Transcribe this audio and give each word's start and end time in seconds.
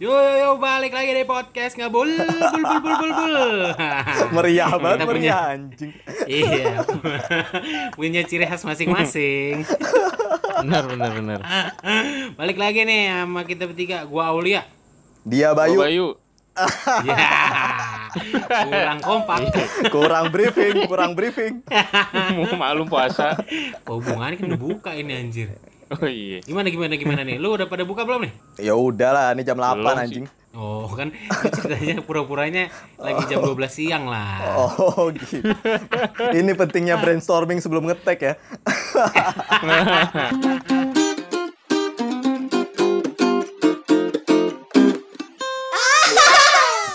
Yo 0.00 0.08
yo 0.08 0.32
yo 0.34 0.50
balik 0.56 0.96
lagi 0.96 1.12
di 1.12 1.28
podcast 1.28 1.76
ngabul 1.76 2.08
bul 2.08 2.64
bul 2.64 2.80
bul 2.80 2.94
bul 2.96 3.12
bul. 3.12 3.36
Meriah 4.34 4.72
banget, 4.72 4.96
Kita 4.96 5.04
punya- 5.04 5.12
meriah 5.12 5.40
anjing. 5.52 5.92
iya. 6.24 6.80
punya 8.00 8.20
ciri 8.24 8.48
khas 8.48 8.64
masing-masing. 8.64 9.60
benar 10.64 10.84
benar 10.88 11.10
benar 11.12 11.40
balik 12.32 12.56
lagi 12.56 12.84
nih 12.84 13.12
sama 13.12 13.44
kita 13.44 13.68
bertiga. 13.68 14.08
Gua 14.08 14.32
Aulia. 14.32 14.64
Dia 15.20 15.52
Bayu. 15.52 15.76
Bayu 15.76 16.06
Bayu 16.16 16.16
Ya. 17.04 17.28
Kurang 18.64 19.00
kompak. 19.00 19.52
kurang 19.92 20.32
briefing, 20.32 20.88
kurang 20.88 21.12
briefing. 21.12 21.60
mau 22.34 22.48
maklum 22.58 22.88
puasa 22.88 23.36
hubungannya 23.84 24.36
kan 24.36 24.48
udah 24.48 24.60
buka 24.60 24.90
ini 24.92 25.12
anjir. 25.14 25.60
Oh 25.90 26.06
iya 26.06 26.38
Gimana 26.44 26.70
gimana 26.70 26.94
gimana 26.94 27.22
nih? 27.22 27.38
Lu 27.38 27.54
udah 27.54 27.66
pada 27.66 27.82
buka 27.82 28.06
belum 28.06 28.26
nih? 28.26 28.32
Ya 28.62 28.74
udahlah, 28.74 29.34
ini 29.34 29.42
jam 29.42 29.58
8 29.58 29.74
Belum 29.74 29.90
sih. 29.90 29.98
anjing. 29.98 30.26
Oh 30.50 30.90
kan 30.90 31.14
ceritanya 31.54 32.02
pura-puranya 32.02 32.74
lagi 32.98 33.22
jam 33.30 33.38
12 33.38 33.54
siang 33.70 34.10
lah. 34.10 34.58
Oh, 34.58 35.06
gitu. 35.14 35.46
Ini 36.34 36.58
pentingnya 36.58 36.98
brainstorming 36.98 37.62
sebelum 37.62 37.86
ngetek 37.86 38.18
ya. 38.18 38.34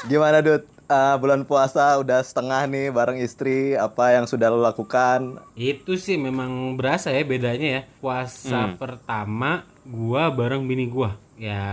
Gimana, 0.06 0.42
Dut? 0.42 0.75
Eh, 0.86 1.16
bulan 1.18 1.50
puasa 1.50 1.98
udah 1.98 2.22
setengah 2.22 2.70
nih 2.70 2.94
bareng 2.94 3.18
istri. 3.18 3.74
Apa 3.74 4.14
yang 4.14 4.30
sudah 4.30 4.54
lo 4.54 4.62
lakukan? 4.62 5.42
Itu 5.58 5.98
sih 5.98 6.14
memang 6.14 6.78
berasa 6.78 7.10
ya 7.10 7.26
bedanya 7.26 7.68
ya. 7.68 7.82
Puasa 7.98 8.70
Hmm. 8.70 8.78
pertama 8.78 9.66
gua 9.82 10.30
bareng 10.30 10.62
bini 10.62 10.86
gua. 10.86 11.18
Ya 11.42 11.66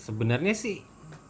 sebenarnya 0.00 0.56
sih 0.56 0.80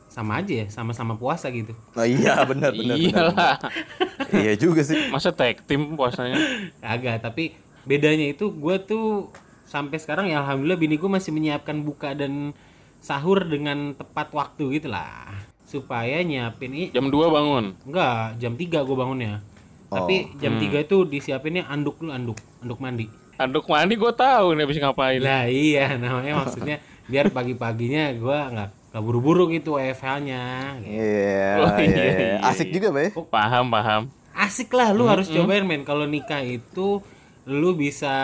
sama 0.07 0.39
aja 0.39 0.63
ya, 0.63 0.67
sama-sama 0.71 1.19
puasa 1.19 1.51
gitu. 1.51 1.75
Oh 1.99 2.07
iya, 2.07 2.39
benar 2.47 2.71
benar. 2.71 2.95
iyalah 2.95 3.35
benar. 3.35 4.39
Iya 4.39 4.53
juga 4.55 4.87
sih. 4.87 5.11
masa 5.11 5.35
tag 5.35 5.59
tim 5.67 5.99
puasanya 5.99 6.39
Agak, 6.79 7.19
tapi 7.19 7.59
bedanya 7.83 8.31
itu 8.31 8.47
gua 8.55 8.79
tuh 8.79 9.35
sampai 9.67 9.99
sekarang 9.99 10.31
ya 10.31 10.39
alhamdulillah 10.39 10.79
bini 10.79 10.95
gua 10.95 11.19
masih 11.19 11.35
menyiapkan 11.35 11.83
buka 11.83 12.15
dan 12.15 12.55
sahur 12.99 13.43
dengan 13.43 13.91
tepat 13.95 14.31
waktu 14.31 14.79
gitu 14.79 14.87
lah. 14.87 15.48
Supaya 15.69 16.25
nyiapin 16.25 16.73
i 16.73 16.89
jam 16.89 17.07
2 17.07 17.13
bangun 17.29 17.77
enggak, 17.85 18.41
jam 18.41 18.57
3 18.57 18.83
gua 18.83 18.97
bangunnya. 18.99 19.45
Tapi 19.87 20.33
jam 20.37 20.57
3 20.57 20.81
itu 20.81 21.05
disiapinnya 21.05 21.65
anduk 21.65 22.01
lu 22.01 22.09
anduk, 22.09 22.37
anduk 22.59 22.77
mandi. 22.79 23.05
anduk 23.37 23.65
mandi 23.65 23.95
gue 23.95 24.13
tahu 24.13 24.51
nih 24.53 24.65
habis 24.65 24.79
ngapain 24.79 25.21
Lah 25.21 25.47
iya 25.47 25.95
namanya 25.95 26.43
maksudnya 26.43 26.77
biar 27.05 27.31
pagi-paginya 27.31 28.11
gua 28.17 28.49
nggak 28.49 28.69
nggak 28.89 29.03
buru-buru 29.05 29.47
gitu 29.49 29.77
WFH-nya. 29.77 30.43
Iya, 30.81 31.49
Oh, 31.61 31.77
iya, 31.77 31.85
iya, 31.85 32.03
iya. 32.03 32.29
iya, 32.35 32.37
Asik 32.43 32.73
juga, 32.73 32.89
Bay. 32.89 33.13
paham 33.13 33.69
paham 33.69 34.09
Asik 34.33 34.73
lah 34.73 34.91
lu 34.91 35.05
harus 35.05 35.29
cobain 35.29 35.63
men 35.63 35.85
kalau 35.85 36.03
nikah 36.05 36.41
itu 36.41 37.05
lu 37.45 37.71
bisa 37.75 38.17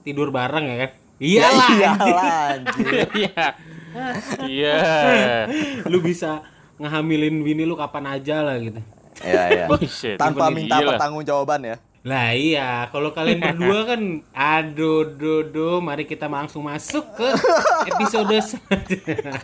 tidur 0.00 0.30
bareng 0.30 0.64
ya 0.64 0.76
kan? 0.78 0.90
Iyalah. 1.18 1.68
Iya 1.68 1.88
anjing. 1.90 2.14
lah, 2.14 2.34
anjing. 2.48 2.86
iya 3.20 3.44
iya 4.48 4.76
lu 5.90 6.00
bisa 6.00 6.40
ngehamilin 6.82 7.46
bini 7.46 7.62
lu 7.62 7.78
kapan 7.78 8.18
aja 8.18 8.42
lah 8.42 8.58
gitu. 8.58 8.82
Iya, 9.22 9.42
iya. 9.54 9.64
Oh, 9.72 9.78
shit. 9.86 10.18
Tanpa 10.18 10.50
Gila. 10.50 10.56
minta 10.56 10.76
pertanggungjawaban 10.82 11.62
ya. 11.62 11.76
Lah 12.02 12.34
iya, 12.34 12.90
kalau 12.90 13.14
kalian 13.14 13.38
berdua 13.38 13.94
kan 13.94 14.00
aduh 14.34 15.06
duh, 15.06 15.46
duh, 15.46 15.78
mari 15.78 16.02
kita 16.02 16.26
langsung 16.26 16.66
masuk 16.66 17.06
ke 17.14 17.28
episode 17.94 18.34
selanjutnya. 18.42 19.22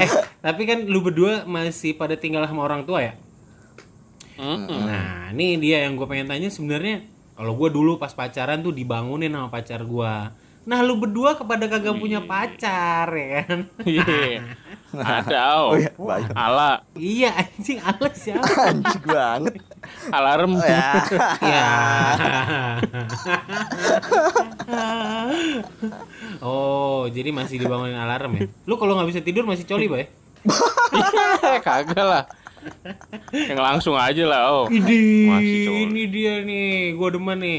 eh, 0.00 0.10
tapi 0.40 0.62
kan 0.64 0.88
lu 0.88 1.04
berdua 1.04 1.44
masih 1.44 1.92
pada 1.92 2.16
tinggal 2.16 2.48
sama 2.48 2.64
orang 2.64 2.88
tua 2.88 3.04
ya? 3.04 3.12
Mm-mm. 4.40 4.88
Nah, 4.88 5.28
ini 5.36 5.60
dia 5.60 5.84
yang 5.84 6.00
gue 6.00 6.08
pengen 6.08 6.32
tanya 6.32 6.48
sebenarnya 6.48 7.04
kalau 7.36 7.52
gue 7.52 7.68
dulu 7.68 8.00
pas 8.00 8.16
pacaran 8.16 8.64
tuh 8.64 8.72
dibangunin 8.72 9.28
sama 9.28 9.52
pacar 9.52 9.84
gue. 9.84 10.12
Nah, 10.66 10.82
lu 10.82 10.98
berdua 10.98 11.38
kepada 11.38 11.70
kagak 11.70 11.94
punya 11.94 12.18
pacar 12.18 13.06
ya 13.14 13.46
kan? 13.46 13.70
iya 13.86 14.42
ada 14.96 15.62
oh, 15.62 15.70
Oh 15.70 15.78
iya, 15.78 15.90
Bayu. 15.94 16.26
ala 16.34 16.70
iya 16.98 17.30
anjing 17.38 17.78
alas 17.78 18.18
ya. 18.30 18.36
Anjing 18.42 19.04
banget. 19.06 19.54
alarm 20.10 20.58
Oh, 20.58 20.66
ya. 20.66 20.90
Ya. 21.38 21.70
oh, 26.42 27.06
jadi 27.14 27.30
masih 27.30 27.62
dibangunin 27.62 27.94
alarm 27.94 28.32
ya? 28.34 28.42
Lu 28.66 28.74
kalau 28.74 28.98
nggak 28.98 29.08
bisa 29.14 29.20
tidur 29.22 29.46
masih 29.46 29.68
coli, 29.68 29.86
Bay? 29.86 30.10
Iya, 31.46 31.62
kagak 31.62 32.02
lah 32.02 32.24
yang 33.30 33.62
langsung 33.62 33.94
aja 33.94 34.26
lah 34.26 34.42
oh 34.50 34.66
Idi, 34.66 35.30
Masih 35.30 35.58
coli. 35.70 35.78
ini 35.86 36.02
dia 36.10 36.34
nih, 36.42 36.98
gua 36.98 37.14
demen 37.14 37.38
nih. 37.38 37.58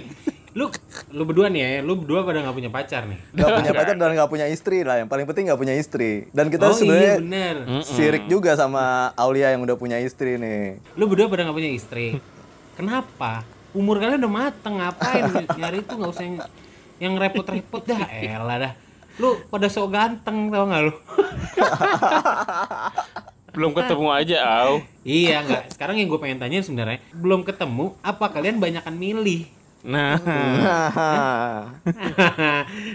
Lu 0.57 0.73
lu 1.13 1.23
berdua 1.29 1.53
nih 1.53 1.61
ya, 1.61 1.69
lu 1.85 2.01
berdua 2.01 2.25
pada 2.25 2.41
nggak 2.41 2.55
punya 2.57 2.71
pacar 2.73 3.05
nih. 3.05 3.19
Gak 3.37 3.49
punya 3.61 3.71
pacar 3.77 3.93
dan 3.93 4.17
gak 4.17 4.31
punya 4.33 4.45
istri 4.49 4.81
lah. 4.81 4.97
Yang 4.97 5.09
paling 5.13 5.25
penting 5.29 5.43
gak 5.53 5.61
punya 5.61 5.75
istri. 5.77 6.25
Dan 6.33 6.49
kita 6.49 6.65
oh 6.65 6.73
iya 6.73 6.77
sebenarnya 6.81 7.15
bener. 7.21 7.55
sirik 7.85 8.25
juga 8.25 8.57
sama 8.57 9.13
Aulia 9.13 9.53
yang 9.53 9.61
udah 9.61 9.77
punya 9.77 10.01
istri 10.01 10.41
nih. 10.41 10.81
Lu 10.97 11.05
berdua 11.05 11.29
pada 11.29 11.45
nggak 11.45 11.57
punya 11.61 11.69
istri. 11.69 12.17
Kenapa? 12.73 13.45
Umur 13.77 14.01
kalian 14.01 14.17
udah 14.17 14.33
mateng, 14.33 14.81
ngapain 14.81 15.29
nyari 15.61 15.85
itu 15.85 15.93
nggak 15.93 16.09
usah 16.09 16.25
yang, 16.25 16.37
yang 16.97 17.13
repot-repot 17.21 17.85
dah, 17.85 18.09
elah 18.09 18.57
dah. 18.57 18.73
Lu 19.21 19.37
pada 19.53 19.69
sok 19.69 19.93
ganteng 19.93 20.49
tau 20.49 20.65
gak 20.65 20.81
lu? 20.89 20.93
belum 23.57 23.73
ketemu 23.73 24.07
aja 24.13 24.37
au 24.61 24.85
iya 25.01 25.41
nggak. 25.41 25.73
Sekarang 25.73 25.97
yang 25.97 26.13
gue 26.13 26.21
pengen 26.21 26.37
tanya 26.37 26.61
sebenarnya 26.61 27.01
belum 27.13 27.41
ketemu. 27.41 27.97
Apa 28.05 28.29
kalian 28.29 28.61
banyakan 28.61 28.93
milih? 28.93 29.56
Nah 29.85 30.17
Nah, 30.17 31.85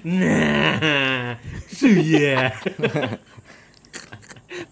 nah, 0.03 1.39
suya. 1.69 2.53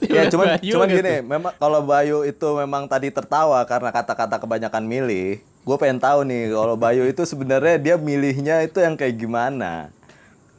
ya 0.05 0.23
cuman 0.29 0.59
Bayu 0.59 0.73
cuman 0.77 0.89
gitu. 0.91 0.99
gini, 1.01 1.15
memang 1.25 1.53
kalau 1.57 1.81
Bayu 1.81 2.19
itu 2.23 2.49
memang 2.53 2.85
tadi 2.85 3.09
tertawa 3.09 3.63
karena 3.65 3.89
kata-kata 3.91 4.37
kebanyakan 4.37 4.85
milih. 4.85 5.41
Gue 5.61 5.77
pengen 5.77 6.01
tahu 6.01 6.25
nih 6.25 6.53
kalau 6.53 6.77
Bayu 6.77 7.05
itu 7.05 7.23
sebenarnya 7.23 7.77
dia 7.77 7.95
milihnya 7.97 8.61
itu 8.61 8.81
yang 8.81 8.97
kayak 8.97 9.17
gimana. 9.17 9.89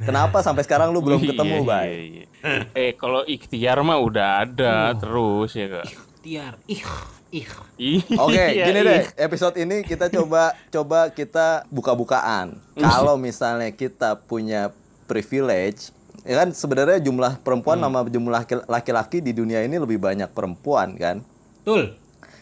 Kenapa 0.02 0.42
sampai 0.42 0.66
sekarang 0.66 0.90
lu 0.90 0.98
belum 0.98 1.22
Iya, 1.22 1.30
ketemu, 1.30 1.56
iya, 1.56 1.68
Bay? 1.68 1.94
iya. 1.94 2.26
eh 2.74 2.92
kalau 2.98 3.22
ikhtiar 3.22 3.78
mah 3.86 4.02
udah 4.02 4.42
ada 4.42 4.98
terus 4.98 5.54
ya 5.54 5.70
kak 5.70 5.86
Tiar, 6.22 6.54
ih, 6.66 6.82
ih. 7.32 7.48
Iya, 7.82 8.04
Oke, 8.22 8.44
gini 8.54 8.80
iya. 8.84 8.90
deh. 8.92 9.04
Episode 9.18 9.56
ini 9.58 9.82
kita 9.82 10.12
coba 10.12 10.54
coba 10.70 11.10
kita 11.10 11.66
buka-bukaan. 11.72 12.60
Kalau 12.78 13.16
misalnya 13.18 13.72
kita 13.74 14.20
punya 14.20 14.70
privilege, 15.10 15.90
ya 16.28 16.44
kan 16.46 16.54
sebenarnya 16.54 17.02
jumlah 17.02 17.42
perempuan 17.42 17.82
sama 17.82 18.06
jumlah 18.06 18.44
laki- 18.44 18.68
laki-laki 18.68 19.18
di 19.24 19.34
dunia 19.34 19.64
ini 19.66 19.80
lebih 19.82 19.98
banyak 19.98 20.30
perempuan 20.30 20.94
kan. 21.00 21.26
Betul. 21.64 21.98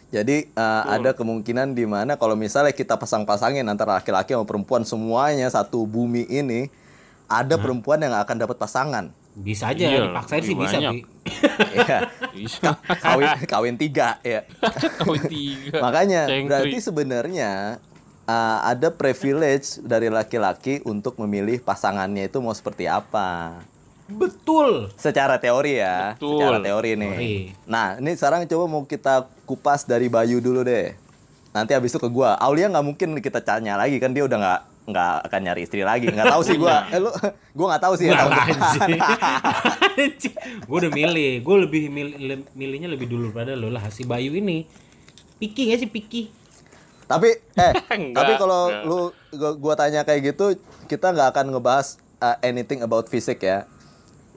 Jadi 0.09 0.49
uh, 0.57 0.89
ada 0.89 1.13
kemungkinan 1.13 1.78
di 1.78 1.85
mana 1.85 2.17
kalau 2.17 2.33
misalnya 2.33 2.73
kita 2.73 2.97
pasang-pasangin 2.97 3.61
antara 3.69 4.01
laki-laki 4.01 4.33
sama 4.33 4.41
perempuan 4.41 4.81
semuanya 4.81 5.45
satu 5.53 5.85
bumi 5.85 6.25
ini 6.25 6.66
ada 7.29 7.61
perempuan 7.61 8.01
yang 8.01 8.17
akan 8.17 8.41
dapat 8.41 8.57
pasangan. 8.57 9.13
Bisa 9.38 9.69
aja 9.69 9.85
Iya, 9.85 10.09
dipaksain 10.09 10.41
sih 10.41 10.57
bisa, 10.57 10.81
banyak. 10.81 11.05
Bi. 12.39 12.47
Bisa. 12.47 12.79
kawin 13.03 13.27
kawin 13.51 13.75
tiga 13.75 14.17
ya. 14.23 14.47
Kawin 15.03 15.23
tiga. 15.27 15.83
Makanya 15.83 16.31
Cengkri. 16.31 16.47
berarti 16.47 16.77
sebenarnya 16.79 17.51
uh, 18.23 18.59
ada 18.63 18.88
privilege 18.94 19.83
dari 19.83 20.07
laki-laki 20.07 20.79
untuk 20.88 21.19
memilih 21.19 21.59
pasangannya 21.59 22.31
itu 22.31 22.39
mau 22.39 22.55
seperti 22.55 22.88
apa. 22.88 23.59
Betul. 24.09 24.90
Secara 24.97 25.37
teori 25.37 25.78
ya, 25.78 26.17
Betul. 26.17 26.41
secara 26.41 26.58
teori 26.58 26.97
nih. 26.97 27.14
Teori. 27.14 27.35
Nah, 27.69 28.02
ini 28.02 28.17
sekarang 28.17 28.49
coba 28.49 28.66
mau 28.66 28.81
kita 28.81 29.29
kupas 29.46 29.85
dari 29.85 30.09
Bayu 30.09 30.41
dulu 30.41 30.66
deh. 30.66 30.97
Nanti 31.53 31.78
habis 31.78 31.93
itu 31.93 32.02
ke 32.02 32.09
gua. 32.09 32.34
Aulia 32.41 32.69
nggak 32.69 32.85
mungkin 32.85 33.09
kita 33.22 33.41
tanya 33.41 33.78
lagi 33.78 34.02
kan 34.02 34.09
dia 34.14 34.25
udah 34.25 34.37
nggak 34.37 34.61
nggak 34.90 35.30
akan 35.30 35.40
nyari 35.41 35.62
istri 35.64 35.82
lagi. 35.82 36.08
Nggak 36.08 36.30
tahu 36.30 36.41
sih 36.41 36.56
gua. 36.56 36.84
Eh, 36.94 37.00
lu, 37.00 37.09
gua 37.53 37.66
nggak 37.74 37.84
tahu 37.84 37.94
sih 37.96 38.08
ya 38.08 38.18
gue 40.59 40.78
udah 40.78 40.91
milih, 40.91 41.44
gue 41.44 41.56
lebih 41.59 41.84
milih, 41.88 42.16
le- 42.18 42.50
milihnya 42.53 42.88
lebih 42.88 43.06
dulu 43.06 43.30
pada 43.30 43.53
lo 43.53 43.68
lah 43.68 43.84
si 43.90 44.03
Bayu 44.03 44.34
ini. 44.34 44.64
Piki 45.38 45.72
gak 45.72 45.80
sih 45.80 45.90
Piki? 45.90 46.24
tapi 47.09 47.26
eh 47.58 47.74
Enggak, 47.97 48.22
tapi 48.22 48.34
kalau 48.38 48.70
lu 48.86 49.00
gua, 49.34 49.52
gua 49.58 49.74
tanya 49.74 50.06
kayak 50.06 50.30
gitu, 50.30 50.53
kita 50.86 51.09
nggak 51.09 51.34
akan 51.34 51.46
ngebahas 51.50 51.97
uh, 52.22 52.38
anything 52.40 52.86
about 52.86 53.09
fisik 53.09 53.41
ya. 53.41 53.66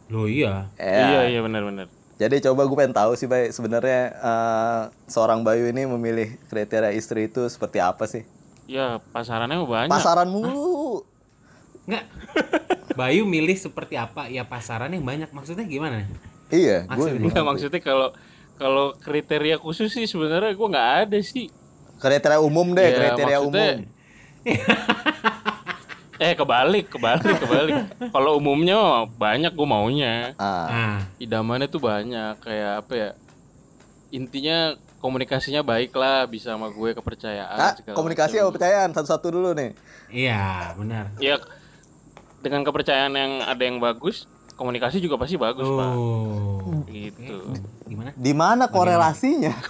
Lo 0.09 0.25
iya. 0.25 0.73
Iya 0.77 1.21
Ya. 1.21 1.23
iya 1.29 1.41
benar-benar. 1.41 1.93
Jadi 2.17 2.39
coba 2.41 2.65
gue 2.65 2.77
pengen 2.77 2.95
tahu 2.95 3.13
sih, 3.13 3.27
Bay, 3.27 3.51
sebenarnya 3.51 4.15
eh, 4.15 4.83
seorang 5.05 5.43
Bayu 5.43 5.67
ini 5.67 5.85
memilih 5.85 6.39
kriteria 6.47 6.95
istri 6.95 7.27
itu 7.27 7.43
seperti 7.51 7.77
apa 7.77 8.07
sih? 8.07 8.23
Ya 8.64 9.00
pasarannya 9.11 9.59
banyak. 9.61 9.91
Pasaran 9.91 10.29
mulu. 10.32 11.03
Enggak. 11.82 12.05
Bayu 12.93 13.25
milih 13.25 13.55
seperti 13.55 13.94
apa? 13.94 14.26
Ya 14.26 14.43
pasarannya 14.43 14.99
banyak. 14.99 15.29
Maksudnya 15.29 15.64
gimana? 15.64 16.06
Iya, 16.49 16.85
gue 16.85 16.91
Maksudnya? 16.91 17.26
Enggak 17.26 17.44
maksudnya 17.44 17.81
kalau 17.81 18.09
kalau 18.55 18.87
kriteria 18.94 19.56
khusus 19.56 19.88
sih 19.88 20.05
sebenarnya 20.05 20.53
gue 20.53 20.69
nggak 20.69 20.91
ada 21.03 21.19
sih. 21.19 21.49
kriteria 21.94 22.38
umum 22.38 22.70
deh, 22.73 22.82
Ya, 22.85 22.97
kriteria 22.97 23.38
maksudnya- 23.41 23.79
umum. 23.79 23.87
Eh 26.19 26.35
kebalik, 26.35 26.87
kebalik, 26.88 27.35
kebalik. 27.37 27.75
kalau 28.11 28.38
umumnya 28.38 28.79
banyak 29.12 29.50
gue 29.50 29.67
maunya. 29.67 30.31
Ah, 30.37 30.67
Nah, 30.69 30.99
Idamannya 31.19 31.67
tuh 31.67 31.82
banyak 31.82 32.38
kayak 32.38 32.73
apa 32.81 32.93
ya? 32.94 33.11
Intinya 34.12 34.79
komunikasinya 35.03 35.67
baik 35.67 35.91
lah, 35.99 36.31
bisa 36.31 36.55
sama 36.55 36.71
gue 36.71 36.95
kepercayaan. 36.95 37.75
Segala 37.75 37.99
komunikasi 37.99 38.39
macam. 38.39 38.47
apa 38.47 38.55
percayaan 38.55 38.91
satu-satu 38.95 39.27
dulu 39.35 39.51
nih. 39.59 39.75
iya 40.15 40.71
benar. 40.79 41.11
Ya 41.19 41.43
dengan 42.39 42.63
kepercayaan 42.63 43.13
yang 43.19 43.43
ada 43.43 43.63
yang 43.63 43.83
bagus, 43.83 44.31
komunikasi 44.55 45.03
juga 45.03 45.19
pasti 45.19 45.35
bagus 45.35 45.67
pak. 45.67 45.91
Oh. 45.99 46.87
Gitu. 46.87 47.39
Gimana? 47.91 48.15
Di 48.15 48.33
mana 48.35 48.71
korelasinya? 48.71 49.59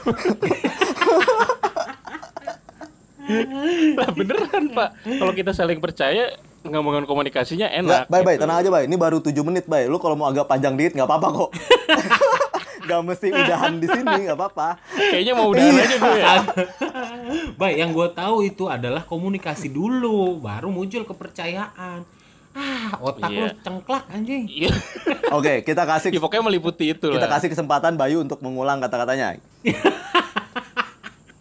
lah 3.96 4.10
beneran 4.12 4.68
pak. 4.76 4.88
Kalau 5.00 5.32
kita 5.32 5.56
saling 5.56 5.80
percaya, 5.80 6.36
ngomongin 6.66 7.08
komunikasinya 7.08 7.72
enak. 7.72 8.06
bye 8.12 8.20
bye, 8.20 8.36
gitu. 8.36 8.44
tenang 8.44 8.60
aja 8.60 8.68
bye. 8.68 8.84
Ini 8.84 8.96
baru 9.00 9.24
7 9.24 9.32
menit 9.48 9.64
bye. 9.64 9.88
Lu 9.88 9.96
kalau 9.96 10.16
mau 10.18 10.28
agak 10.28 10.44
panjang 10.44 10.76
dikit 10.76 10.92
nggak 10.98 11.08
apa-apa 11.08 11.28
kok. 11.32 11.50
Gak 12.82 13.00
mesti 13.00 13.28
udahan 13.28 13.76
di 13.76 13.86
sini, 13.86 14.26
nggak 14.26 14.34
apa-apa. 14.34 14.68
Kayaknya 14.90 15.32
mau 15.32 15.48
udahan 15.48 15.74
aja 15.76 15.96
gue 15.96 16.16
ya. 16.16 16.34
Baik, 17.60 17.76
yang 17.78 17.90
gue 17.90 18.08
tahu 18.10 18.36
itu 18.42 18.64
adalah 18.66 19.02
komunikasi 19.02 19.68
dulu, 19.68 20.38
baru 20.38 20.68
muncul 20.68 21.02
kepercayaan. 21.02 22.02
Ah, 22.52 22.92
otak 23.00 23.28
lu 23.28 23.42
Iya. 23.42 23.56
cengklak 23.58 24.04
anjing. 24.08 24.44
Iya. 24.44 24.68
Oke, 25.36 25.62
kita 25.62 25.82
kasih 25.82 26.10
ya 26.10 26.18
pokoknya 26.18 26.44
meliputi 26.44 26.92
itu 26.92 27.08
kita 27.08 27.24
lah. 27.24 27.32
kasih 27.32 27.48
kesempatan 27.48 27.96
Bayu 27.96 28.20
untuk 28.20 28.38
mengulang 28.40 28.76
kata-katanya. 28.76 29.40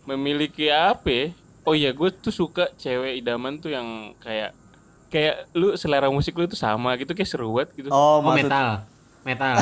Memiliki 0.03 0.67
apa? 0.67 1.07
ya? 1.07 1.25
Oh 1.61 1.73
iya, 1.73 1.91
gue 1.91 2.09
tuh 2.11 2.31
suka 2.31 2.71
cewek 2.73 3.17
idaman 3.17 3.57
tuh 3.57 3.69
yang 3.69 3.85
kayak 4.17 4.55
kayak 5.07 5.51
lu 5.51 5.75
selera 5.75 6.07
musik 6.07 6.33
lu 6.33 6.47
tuh 6.47 6.55
sama 6.55 6.95
gitu 6.95 7.11
kayak 7.11 7.27
seru 7.27 7.51
banget 7.51 7.69
gitu. 7.75 7.89
Oh, 7.89 8.17
Oh, 8.17 8.23
maksud 8.23 8.47
metal. 8.47 8.67
Metal. 9.21 9.55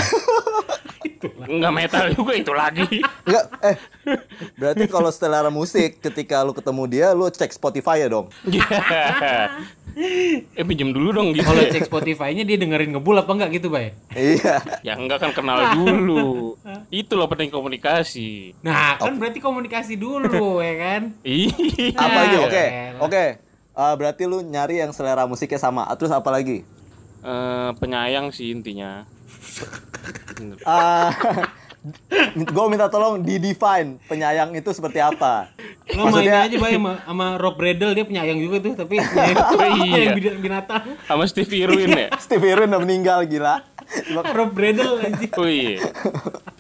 Enggak 1.48 1.74
metal 1.76 2.06
juga 2.16 2.34
itu 2.36 2.54
lagi. 2.56 3.04
Enggak, 3.28 3.46
eh. 3.66 3.78
Berarti 4.56 4.86
kalau 4.88 5.12
selera 5.12 5.52
musik 5.52 6.00
ketika 6.00 6.42
lu 6.44 6.56
ketemu 6.56 6.84
dia 6.88 7.08
lu 7.12 7.28
cek 7.28 7.52
Spotify 7.52 8.06
ya 8.06 8.08
dong. 8.08 8.32
Iya. 8.48 8.66
eh 10.56 10.64
pinjem 10.64 10.96
dulu 10.96 11.12
dong 11.12 11.36
gitu. 11.36 11.44
Kalau 11.44 11.60
cek 11.66 11.90
Spotify-nya 11.90 12.48
dia 12.48 12.56
dengerin 12.56 12.96
ngebul 12.96 13.20
apa 13.20 13.32
enggak 13.36 13.60
gitu, 13.60 13.68
Bay? 13.68 13.92
Iya. 14.16 14.64
Ya 14.86 14.94
enggak 14.96 15.20
kan 15.20 15.32
kenal 15.36 15.76
dulu. 15.76 16.56
Itu 16.88 17.20
loh 17.20 17.28
penting 17.28 17.52
komunikasi. 17.52 18.56
Nah, 18.64 18.96
kan 18.96 19.20
berarti 19.20 19.44
komunikasi 19.44 20.00
dulu, 20.00 20.60
ya 20.68 20.76
kan? 20.80 21.02
Iya. 21.26 21.96
Apa 22.00 22.20
lagi? 22.24 22.38
Oke. 22.40 22.64
elah. 22.64 23.02
Oke. 23.04 23.26
Eh, 23.80 23.94
berarti 23.96 24.24
lu 24.28 24.44
nyari 24.44 24.84
yang 24.84 24.92
selera 24.92 25.24
musiknya 25.28 25.60
sama. 25.60 25.88
Terus 25.96 26.12
apa 26.12 26.30
lagi? 26.32 26.64
Eh, 27.20 27.70
penyayang 27.80 28.32
sih 28.32 28.56
intinya. 28.56 29.04
Ah, 30.64 31.12
gue 32.36 32.66
minta 32.68 32.88
tolong 32.88 33.24
di 33.24 33.40
define 33.40 34.00
penyayang 34.06 34.52
itu 34.52 34.70
seperti 34.72 35.00
apa. 35.00 35.48
Lo 35.96 36.08
mainnya 36.08 36.46
aja 36.46 36.56
Bay 36.56 36.76
sama, 36.76 37.00
sama 37.02 37.26
Rob 37.40 37.56
Bradle 37.56 37.96
dia 37.96 38.06
penyayang 38.06 38.40
juga 38.40 38.60
tuh, 38.60 38.74
tapi 38.76 39.00
penyayang, 39.00 39.38
penyayang 39.56 40.16
bid- 40.16 40.40
binatang. 40.40 40.84
Sama 41.08 41.24
Steve 41.26 41.54
Irwin 41.56 41.90
ya. 41.90 42.08
Steve 42.24 42.46
Irwin 42.46 42.72
udah 42.72 42.82
meninggal 42.84 43.20
gila. 43.26 43.64
Rob 44.38 44.52
Bradle 44.54 45.02
anjing. 45.02 45.34
Oh 45.36 45.48
iya. 45.50 45.82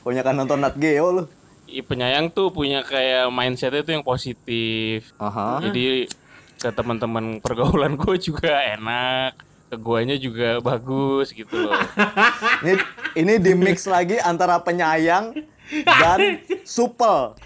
punya 0.01 0.25
kan 0.25 0.33
nonton 0.33 0.63
Nat 0.63 0.73
Geo 0.75 1.13
lu. 1.13 1.23
Ih, 1.69 1.85
penyayang 1.85 2.33
tuh 2.33 2.49
punya 2.49 2.81
kayak 2.81 3.29
mindsetnya 3.29 3.85
tuh 3.85 3.93
yang 3.93 4.01
positif. 4.01 5.13
Aha. 5.21 5.61
Jadi 5.61 6.09
ke 6.57 6.69
teman-teman 6.73 7.37
pergaulan 7.37 7.93
gue 7.93 8.15
juga 8.17 8.57
enak. 8.73 9.37
Ke 9.69 9.77
guanya 9.77 10.17
juga 10.17 10.57
bagus 10.65 11.29
gitu 11.29 11.69
loh. 11.69 11.77
Ini 12.65 12.73
ini 13.13 13.33
di 13.37 13.53
mix 13.53 13.85
lagi 13.85 14.17
antara 14.17 14.57
penyayang 14.57 15.37
dan 15.85 16.41
supel. 16.65 17.37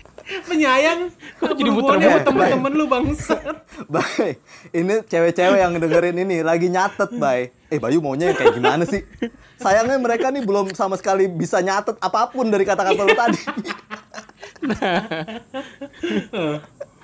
Penyayang. 0.48 1.12
Kok 1.36 1.52
jadi 1.52 1.72
muter-muter? 1.72 2.24
temen-temen 2.24 2.72
lu 2.72 2.88
bangsat. 2.88 3.44
Bay, 3.92 4.40
ini 4.72 5.04
cewek-cewek 5.04 5.60
yang 5.60 5.75
dengerin 5.75 6.16
ini 6.24 6.40
lagi 6.40 6.72
nyatet, 6.72 7.12
Bay. 7.20 7.52
Eh, 7.68 7.75
Bayu 7.75 8.00
maunya 8.00 8.31
yang 8.31 8.40
kayak 8.40 8.56
gimana 8.56 8.88
sih? 8.88 9.04
Sayangnya 9.60 10.00
mereka 10.00 10.31
nih 10.31 10.48
belum 10.48 10.72
sama 10.72 10.96
sekali 10.96 11.28
bisa 11.28 11.60
nyatet 11.60 12.00
apa 12.00 12.31
pun 12.31 12.48
dari 12.48 12.64
kata-kata 12.64 13.04
lu 13.04 13.12
tadi. 13.12 13.40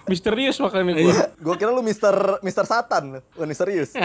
Misterius 0.09 0.57
makanya 0.57 0.91
gue. 0.91 1.13
Gue 1.37 1.53
kira 1.55 1.69
lu 1.69 1.79
Mister 1.79 2.11
Mister 2.41 2.63
Satan. 2.63 3.21
Wah, 3.21 3.39
ini 3.39 3.53
serius. 3.53 3.93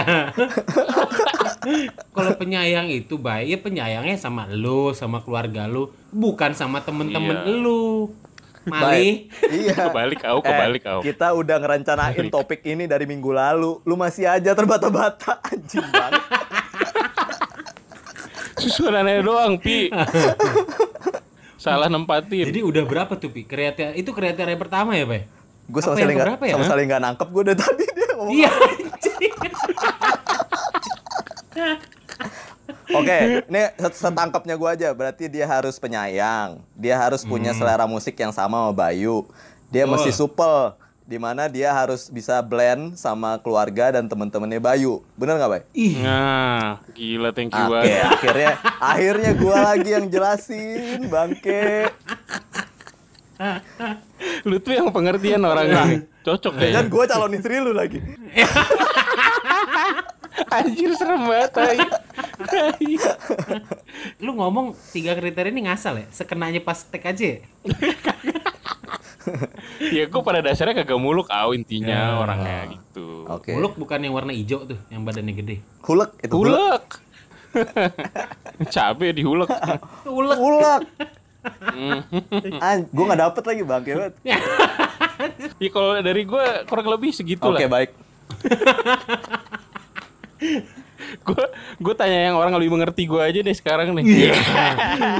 Kalau 2.14 2.30
penyayang 2.34 2.86
itu 2.86 3.16
Bay, 3.16 3.46
ya 3.46 3.56
penyayangnya 3.56 4.14
sama 4.14 4.44
lu, 4.46 4.92
sama 4.92 5.18
keluarga 5.18 5.64
lu, 5.64 5.90
bukan 6.10 6.52
sama 6.52 6.78
temen-temen 6.78 7.40
Iya. 7.40 7.50
lu. 7.56 8.12
Malih. 8.64 9.28
Iya. 9.44 9.88
Kebalik 9.88 10.18
kau, 10.20 10.38
Eh, 10.38 10.42
kebalik 10.42 10.80
kau. 10.82 10.98
kita 11.00 11.26
udah 11.32 11.56
ngerencanain 11.58 12.26
topik 12.28 12.60
ini 12.62 12.84
dari 12.84 13.04
minggu 13.04 13.28
lalu. 13.28 13.78
Lu 13.82 13.94
masih 13.94 14.26
aja 14.26 14.50
terbata-bata 14.52 15.38
anjing 15.46 15.84
banget. 15.86 16.22
Susunannya 18.56 19.20
doang, 19.20 19.58
Pi. 19.58 19.90
Salah 21.56 21.88
nempatin. 21.88 22.44
Jadi 22.46 22.60
udah 22.60 22.82
berapa 22.84 23.12
tuh 23.14 23.28
Pi? 23.28 23.42
Kriteria 23.42 23.92
itu 23.92 24.10
kriteria 24.10 24.54
pertama 24.54 24.94
ya, 24.94 25.04
Bay? 25.04 25.26
Gue 25.64 25.80
sama 25.80 25.96
sekali 25.96 26.12
nggak 26.14 26.40
ya? 26.40 26.54
sama 26.54 26.64
sekali 26.64 26.82
nggak 26.84 27.02
nangkep 27.02 27.28
gue 27.28 27.42
dari 27.44 27.58
tadi 27.58 27.84
dia 27.88 28.06
ngomong. 28.14 28.32
Iya. 28.34 28.50
Oke, 32.94 33.16
ini 33.48 33.62
set- 33.74 33.98
setangkapnya 33.98 34.54
gue 34.54 34.70
aja. 34.70 34.88
Berarti 34.92 35.26
dia 35.26 35.46
harus 35.48 35.80
penyayang. 35.80 36.60
Dia 36.76 37.00
harus 37.00 37.24
punya 37.24 37.50
selera 37.50 37.88
musik 37.88 38.14
yang 38.14 38.30
sama 38.30 38.60
sama 38.60 38.72
Bayu. 38.72 39.26
Dia 39.68 39.88
mesti 39.88 40.12
supel. 40.12 40.76
Di 41.04 41.20
mana 41.20 41.52
dia 41.52 41.68
harus 41.68 42.08
bisa 42.08 42.40
blend 42.40 42.96
sama 42.96 43.36
keluarga 43.36 43.92
dan 43.92 44.08
temen-temennya 44.08 44.56
Bayu. 44.56 45.04
Bener 45.20 45.36
nggak, 45.36 45.50
Bay? 45.52 45.62
Ih, 45.76 46.00
Nah, 46.00 46.80
gila 46.96 47.28
thank 47.28 47.52
you 47.52 47.60
Oke, 47.60 47.72
banget. 47.76 48.04
akhirnya 48.08 48.50
akhirnya 48.80 49.30
gue 49.36 49.56
lagi 49.58 49.90
yang 49.92 50.06
jelasin, 50.08 51.04
bangke. 51.12 51.92
Lu 54.44 54.56
tuh 54.58 54.72
yang 54.72 54.88
pengertian 54.88 55.40
orangnya. 55.40 56.04
Cocok 56.20 56.52
Dan 56.54 56.60
kayaknya. 56.60 56.82
gue 56.88 57.04
calon 57.06 57.32
istri 57.32 57.54
lu 57.58 57.72
lagi. 57.72 57.98
Anjir 60.50 60.90
serem 60.94 61.22
banget. 61.24 61.50
tai. 61.52 61.78
Tai. 62.42 62.90
lu 64.18 64.34
ngomong 64.34 64.74
tiga 64.90 65.14
kriteria 65.14 65.50
ini 65.50 65.62
ngasal 65.64 65.94
ya? 65.96 66.06
Sekenanya 66.10 66.58
pas 66.58 66.82
tek 66.82 67.04
aja 67.04 67.24
ya? 67.24 67.40
ya 69.80 70.04
gue 70.04 70.22
pada 70.22 70.40
dasarnya 70.40 70.74
kagak 70.76 70.98
muluk 70.98 71.28
au 71.28 71.52
intinya 71.52 71.94
Ya. 71.94 72.18
orangnya 72.18 72.56
gitu. 72.72 73.24
Oke. 73.26 73.52
Muluk 73.52 73.74
bukan 73.74 73.98
yang 73.98 74.12
warna 74.12 74.32
hijau 74.32 74.64
tuh, 74.64 74.76
yang 74.88 75.00
badannya 75.02 75.32
gede. 75.32 75.56
Hulek 75.80 76.10
itu 76.20 76.34
hulek. 76.34 76.52
Hulek. 76.52 76.86
Cabe 78.74 79.14
dihulek. 79.14 79.48
Ulek. 80.04 80.38
Hulek. 80.38 80.82
An, 82.64 82.78
gue 82.86 83.04
nggak 83.04 83.20
dapet 83.20 83.42
lagi 83.44 83.62
bangke 83.62 83.92
banget. 83.92 84.14
Ya 85.56 85.70
kalau 85.70 85.94
dari 85.96 86.26
gue 86.26 86.44
kurang 86.66 86.90
lebih 86.90 87.08
segitu 87.08 87.40
Oke 87.40 87.64
lah. 87.64 87.70
baik. 87.70 87.90
Gue 91.22 91.44
gue 91.78 91.94
tanya 91.94 92.28
yang 92.28 92.36
orang 92.36 92.52
lebih 92.54 92.74
mengerti 92.74 93.04
gue 93.04 93.16
aja 93.16 93.38
deh 93.38 93.52
sekarang 93.52 93.94
nih. 93.94 94.34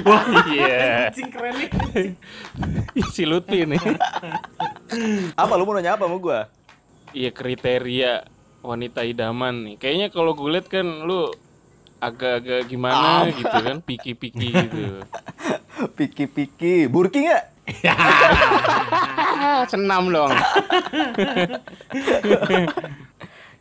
Wah, 0.03 0.23
Iya. 0.45 1.09
anjing 1.09 1.31
keren 1.31 1.55
nih. 1.55 1.71
si 3.09 3.23
Lutfi 3.25 3.65
nih. 3.65 3.81
Apa 5.35 5.55
lu 5.55 5.65
mau 5.65 5.77
nanya 5.77 5.95
apa 5.95 6.05
sama 6.05 6.19
gue? 6.19 6.39
Iya 7.15 7.31
kriteria 7.31 8.13
wanita 8.61 9.05
idaman 9.05 9.55
nih. 9.65 9.77
Kayaknya 9.79 10.09
kalau 10.11 10.35
gue 10.35 10.49
liat 10.51 10.67
kan 10.67 11.07
lu 11.07 11.31
agak-agak 12.05 12.67
gimana 12.67 13.31
gitu 13.31 13.51
kan, 13.51 13.77
piki-piki 13.81 14.49
gitu. 14.65 15.03
Piki-piki, 15.97 16.87
burki 16.87 17.25
nggak? 17.25 17.45
Senam 19.73 20.13
dong. 20.13 20.29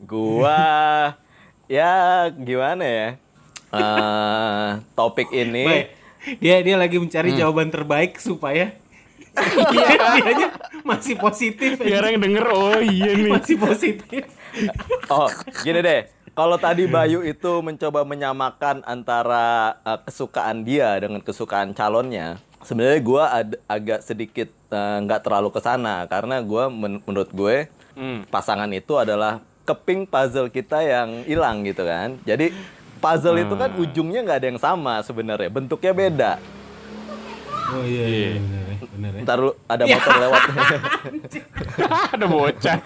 Gua 0.04 0.60
ya 1.66 2.28
gimana 2.30 2.84
ya? 2.84 3.10
Eh, 3.74 4.70
topik 4.94 5.32
ini 5.32 5.66
Baik. 5.66 5.88
Dia 6.38 6.62
dia 6.62 6.76
lagi 6.78 6.98
mencari 7.00 7.34
jawaban 7.34 7.68
terbaik 7.68 8.16
supaya 8.16 8.72
dia 9.34 9.98
dianya 10.14 10.54
masih 10.86 11.18
positif 11.18 11.82
Biar 11.82 12.06
yang 12.06 12.22
denger, 12.22 12.46
oh 12.54 12.78
iya 12.78 13.18
nih. 13.18 13.34
masih 13.34 13.58
positif. 13.58 14.30
oh 15.10 15.26
gini 15.66 15.82
deh 15.82 16.06
Kalau 16.34 16.58
tadi 16.58 16.90
Bayu 16.90 17.22
itu 17.22 17.62
mencoba 17.62 18.02
menyamakan 18.02 18.82
antara 18.90 19.78
uh, 19.86 20.02
kesukaan 20.02 20.66
dia 20.66 20.98
dengan 20.98 21.22
kesukaan 21.22 21.78
calonnya, 21.78 22.42
sebenarnya 22.66 23.02
gue 23.06 23.24
agak 23.70 24.00
sedikit 24.02 24.50
uh, 24.74 24.98
nggak 25.06 25.22
terlalu 25.22 25.54
ke 25.54 25.62
sana 25.62 26.10
karena 26.10 26.42
gue 26.42 26.63
men- 26.74 27.02
menurut 27.06 27.30
gue 27.30 27.70
Hmm. 27.94 28.25
pasangan 28.25 28.66
itu 28.74 28.98
adalah 28.98 29.38
keping 29.70 30.10
puzzle 30.10 30.50
kita 30.50 30.82
yang 30.82 31.22
hilang 31.30 31.62
gitu 31.62 31.86
kan. 31.86 32.18
Jadi 32.25 32.50
puzzle 32.98 33.38
itu 33.38 33.54
kan 33.54 33.70
ujungnya 33.78 34.25
nggak 34.25 34.40
ada 34.42 34.48
yang 34.50 34.58
sama 34.58 35.06
sebenarnya, 35.06 35.54
bentuknya 35.54 35.94
beda. 35.94 36.32
Oh 37.74 37.84
iya 37.84 38.06
iya 38.06 38.27
benar 38.36 38.63
ya, 38.63 38.75
benar 38.88 39.12
ya. 39.12 39.22
Ntar 39.22 39.38
lu- 39.39 39.58
ada 39.65 39.84
motor 39.84 40.13
lewat. 40.22 40.42
Ada 42.12 42.25
bocah. 42.27 42.77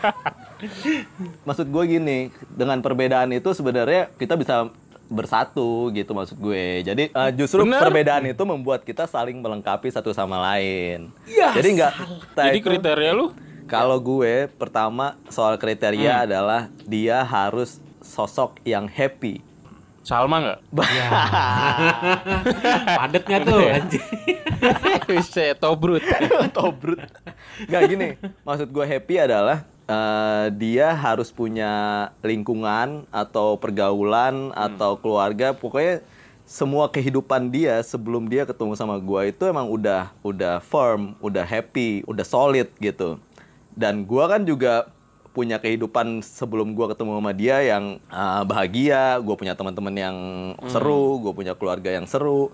maksud 1.44 1.68
gue 1.68 1.84
gini, 1.88 2.18
dengan 2.50 2.80
perbedaan 2.80 3.30
itu 3.30 3.52
sebenarnya 3.52 4.08
kita 4.14 4.34
bisa 4.34 4.68
bersatu 5.08 5.88
gitu 5.90 6.12
maksud 6.12 6.36
gue. 6.36 6.82
Jadi 6.82 7.04
uh, 7.12 7.30
justru 7.32 7.62
Bener. 7.62 7.80
perbedaan 7.80 8.24
itu 8.26 8.42
membuat 8.42 8.82
kita 8.82 9.06
saling 9.06 9.38
melengkapi 9.38 9.88
satu 9.88 10.12
sama 10.12 10.36
lain. 10.46 11.08
Ya, 11.26 11.52
Jadi 11.52 11.68
nggak 11.76 11.92
kita 12.28 12.42
Jadi 12.44 12.58
itu- 12.58 12.66
kriteria 12.68 13.12
lu 13.14 13.26
Kalau 13.66 13.98
gue 13.98 14.46
pertama 14.50 15.16
soal 15.28 15.56
kriteria 15.56 16.14
Hmm. 16.14 16.24
adalah 16.24 16.62
dia 16.82 17.20
harus 17.20 17.76
sosok 18.00 18.56
yang 18.64 18.86
happy. 18.86 19.42
Salma 20.02 20.40
nggak? 20.40 20.60
Padet 22.98 23.24
nggak 23.24 23.42
tuh 23.44 23.60
anjing. 23.60 24.06
Bisa 25.10 25.54
tobrut. 25.58 26.04
Tobrut. 26.52 27.02
Nggak 27.66 27.82
gini, 27.90 28.08
maksud 28.44 28.70
gue 28.70 28.86
happy 28.86 29.16
adalah 29.22 29.66
eh, 29.88 30.46
dia 30.56 30.94
harus 30.94 31.32
punya 31.32 31.72
lingkungan 32.22 33.08
atau 33.10 33.58
pergaulan 33.58 34.52
atau 34.54 35.00
keluarga, 35.00 35.56
pokoknya 35.56 36.04
semua 36.48 36.88
kehidupan 36.88 37.52
dia 37.52 37.84
sebelum 37.84 38.32
dia 38.32 38.48
ketemu 38.48 38.72
sama 38.80 38.96
gue 39.04 39.36
itu 39.36 39.44
emang 39.44 39.68
udah 39.68 40.16
udah 40.24 40.64
firm, 40.64 41.20
udah 41.20 41.44
happy, 41.44 42.08
udah 42.08 42.24
solid 42.24 42.72
gitu. 42.80 43.20
Dan 43.76 44.08
gue 44.08 44.24
kan 44.26 44.48
juga 44.48 44.88
punya 45.38 45.62
kehidupan 45.62 46.26
sebelum 46.26 46.74
gue 46.74 46.90
ketemu 46.90 47.22
sama 47.22 47.32
dia 47.36 47.62
yang 47.62 48.00
eh, 48.10 48.44
bahagia, 48.48 49.20
gue 49.22 49.36
punya 49.38 49.54
teman-teman 49.54 49.96
yang 49.96 50.18
seru, 50.66 51.20
gue 51.22 51.34
punya 51.36 51.54
keluarga 51.54 51.94
yang 51.94 52.08
seru. 52.08 52.50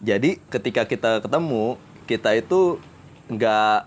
Jadi 0.00 0.40
ketika 0.48 0.88
kita 0.88 1.20
ketemu, 1.20 1.76
kita 2.08 2.32
itu 2.36 2.80
nggak 3.30 3.86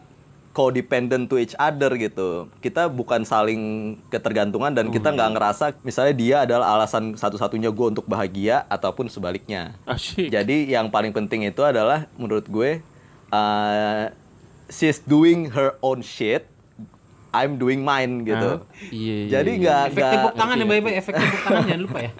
codependent 0.54 1.26
to 1.26 1.42
each 1.42 1.58
other 1.58 1.90
gitu. 1.98 2.48
Kita 2.62 2.86
bukan 2.86 3.26
saling 3.26 3.96
ketergantungan 4.14 4.70
dan 4.70 4.94
kita 4.94 5.10
nggak 5.10 5.32
ngerasa 5.34 5.66
misalnya 5.82 6.14
dia 6.14 6.38
adalah 6.46 6.78
alasan 6.78 7.18
satu-satunya 7.18 7.74
gue 7.74 7.88
untuk 7.98 8.06
bahagia 8.06 8.70
ataupun 8.70 9.10
sebaliknya. 9.10 9.74
Asyik. 9.90 10.30
Jadi 10.30 10.70
yang 10.70 10.94
paling 10.94 11.10
penting 11.10 11.50
itu 11.50 11.66
adalah 11.66 12.06
menurut 12.16 12.46
gue 12.46 12.86
uh, 13.34 14.14
she's 14.70 15.02
doing 15.02 15.50
her 15.58 15.74
own 15.82 16.06
shit, 16.06 16.46
I'm 17.34 17.58
doing 17.58 17.82
mine 17.82 18.22
gitu. 18.22 18.62
Iya. 18.94 19.16
iya, 19.26 19.42
Jadi 19.42 19.52
iya. 19.58 19.62
nggak 19.66 19.82
Efek 19.90 19.98
nggak 19.98 20.14
tepuk 20.14 20.34
tangan 20.38 20.56
ya 20.56 20.66
Bay 20.70 20.80
Bay, 20.86 20.94
efek 21.02 21.14
tepuk 21.18 21.42
tangan 21.42 21.64
jangan 21.66 21.82
lupa 21.82 22.00
ya. 22.00 22.12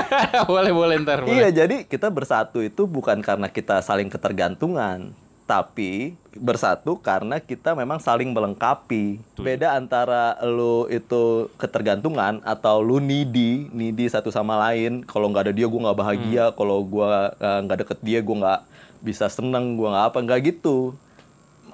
boleh 0.54 0.72
boleh 0.72 0.94
ntar. 1.02 1.18
boleh. 1.26 1.34
Iya, 1.34 1.48
jadi 1.50 1.76
kita 1.84 2.08
bersatu 2.08 2.62
itu 2.62 2.86
bukan 2.86 3.18
karena 3.18 3.50
kita 3.50 3.82
saling 3.82 4.06
ketergantungan, 4.06 5.10
tapi 5.50 6.14
bersatu 6.38 7.02
karena 7.02 7.42
kita 7.42 7.74
memang 7.74 7.98
saling 7.98 8.30
melengkapi. 8.30 9.18
Beda 9.34 9.74
antara 9.74 10.38
lu 10.46 10.86
itu 10.86 11.50
ketergantungan 11.58 12.38
atau 12.46 12.78
lu 12.78 13.02
needy, 13.02 13.66
needy 13.74 14.06
satu 14.06 14.30
sama 14.30 14.54
lain. 14.70 15.02
Kalau 15.02 15.26
nggak 15.26 15.50
ada 15.50 15.52
dia 15.52 15.66
gue 15.66 15.80
nggak 15.82 15.98
bahagia, 15.98 16.44
kalau 16.54 16.86
gua 16.86 17.34
eh, 17.34 17.58
nggak 17.66 17.78
deket 17.82 17.98
dia 18.06 18.22
gue 18.22 18.36
nggak 18.38 18.60
bisa 19.02 19.26
seneng, 19.26 19.74
gua 19.74 19.90
nggak 19.90 20.06
apa, 20.14 20.18
nggak 20.22 20.40
gitu. 20.54 20.94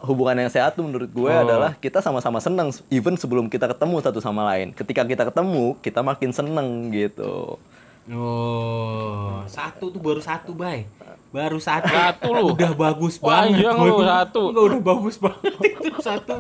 Hubungan 0.03 0.47
yang 0.47 0.50
sehat 0.53 0.75
tuh 0.76 0.85
menurut 0.85 1.09
gue 1.09 1.33
Oh. 1.33 1.43
adalah 1.45 1.76
kita 1.79 2.00
sama-sama 2.00 2.41
seneng, 2.43 2.73
even 2.93 3.15
sebelum 3.15 3.47
kita 3.47 3.71
ketemu 3.71 4.03
satu 4.03 4.21
sama 4.21 4.45
lain. 4.53 4.73
Ketika 4.73 5.05
kita 5.05 5.29
ketemu, 5.29 5.76
kita 5.81 6.00
makin 6.05 6.31
seneng 6.33 6.93
gitu. 6.93 7.61
Oh, 8.07 9.43
satu 9.50 9.91
tuh 9.91 9.99
baru 9.99 10.23
satu 10.23 10.55
Bay. 10.55 10.87
Baru 11.28 11.59
satu. 11.59 11.87
Satu 11.87 12.28
lu. 12.30 12.54
Udah 12.54 12.73
bagus 12.73 13.18
Panjang 13.18 13.75
banget. 13.75 13.92
lu, 13.92 13.97
satu. 14.02 14.42
Enggak 14.49 14.64
udah 14.64 14.80
bagus 14.83 15.16
banget 15.16 15.52
itu 15.68 15.90
satu. 15.99 16.35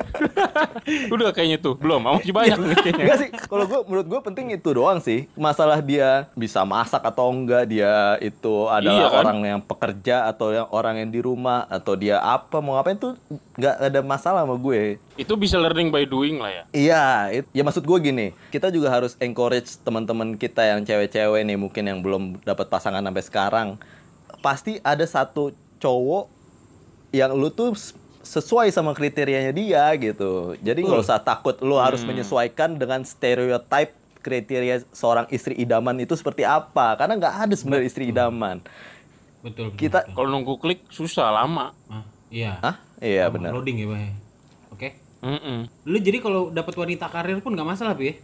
Udah 1.14 1.28
kayaknya 1.30 1.58
tuh. 1.58 1.74
Belum, 1.76 1.98
masih 1.98 2.30
banyak 2.30 2.56
nih 2.56 2.76
kayaknya. 2.78 3.04
Enggak 3.04 3.18
sih, 3.18 3.28
kalau 3.44 3.64
gue 3.64 3.80
menurut 3.84 4.06
gue 4.06 4.20
penting 4.22 4.46
itu 4.50 4.68
doang 4.70 4.98
sih. 4.98 5.26
Masalah 5.34 5.80
dia 5.80 6.30
bisa 6.32 6.62
masak 6.62 7.02
atau 7.02 7.28
enggak, 7.28 7.66
dia 7.66 8.16
itu 8.20 8.66
adalah 8.66 8.94
Iya 8.96 9.06
kan? 9.08 9.20
orang 9.20 9.38
yang 9.44 9.60
pekerja 9.60 10.16
atau 10.26 10.48
yang 10.50 10.66
orang 10.70 10.98
yang 10.98 11.10
di 11.10 11.18
rumah 11.18 11.66
atau 11.66 11.92
dia 11.92 12.16
apa 12.18 12.58
mau 12.58 12.74
ngapain 12.74 12.96
tuh 12.96 13.18
nggak 13.56 13.74
ada 13.82 14.00
masalah 14.00 14.42
sama 14.42 14.56
gue. 14.56 14.96
Itu 15.14 15.34
bisa 15.34 15.56
learning 15.56 15.90
by 15.90 16.04
doing 16.04 16.38
lah 16.38 16.52
ya. 16.52 16.62
Iya, 16.70 17.04
it- 17.34 17.50
ya 17.50 17.62
maksud 17.62 17.82
gue 17.82 17.98
gini, 18.00 18.26
kita 18.48 18.68
juga 18.68 18.88
harus 18.88 19.18
encourage 19.18 19.76
teman-teman 19.80 20.34
kita 20.34 20.62
yang 20.62 20.80
cewek-cewek 20.80 21.42
nih 21.42 21.56
mungkin 21.56 21.84
yang 21.84 21.98
belum 21.98 22.22
dapat 22.42 22.66
pasangan 22.66 23.02
sampai 23.02 23.24
sekarang. 23.24 23.68
Pasti 24.40 24.78
ada 24.80 25.02
satu 25.04 25.52
cowok 25.80 26.30
yang 27.14 27.32
lu 27.32 27.48
tuh 27.48 27.72
sesuai 28.26 28.68
sama 28.74 28.90
kriterianya 28.92 29.54
dia 29.54 29.86
gitu. 29.96 30.58
Jadi 30.58 30.82
nggak 30.82 31.06
usah 31.06 31.22
takut 31.22 31.54
lu 31.62 31.78
harus 31.78 32.02
menyesuaikan 32.02 32.74
dengan 32.74 33.06
stereotype 33.06 33.94
kriteria 34.26 34.82
seorang 34.90 35.30
istri 35.30 35.54
idaman 35.54 35.94
itu 36.02 36.18
seperti 36.18 36.42
apa. 36.42 36.98
Karena 36.98 37.14
nggak 37.14 37.34
ada 37.46 37.54
sebenarnya 37.54 37.86
istri 37.86 38.10
idaman. 38.10 38.58
Betul. 39.46 39.70
betul, 39.70 39.78
Kita. 39.78 40.10
Kalau 40.10 40.26
nunggu 40.26 40.58
klik 40.58 40.82
susah 40.90 41.30
lama. 41.30 41.70
Ah, 41.86 42.02
iya. 42.26 42.58
ah, 42.58 42.76
iya 42.98 43.30
benar. 43.30 43.54
Loading 43.54 43.78
ya 43.78 43.86
Bay. 43.86 44.10
Oke. 44.74 44.88
Mm-mm. 45.22 45.70
Lu 45.86 45.96
jadi 46.02 46.18
kalau 46.18 46.50
dapat 46.50 46.74
wanita 46.74 47.06
karir 47.06 47.38
pun 47.38 47.54
nggak 47.54 47.70
masalah 47.78 47.94
Bay. 47.94 48.18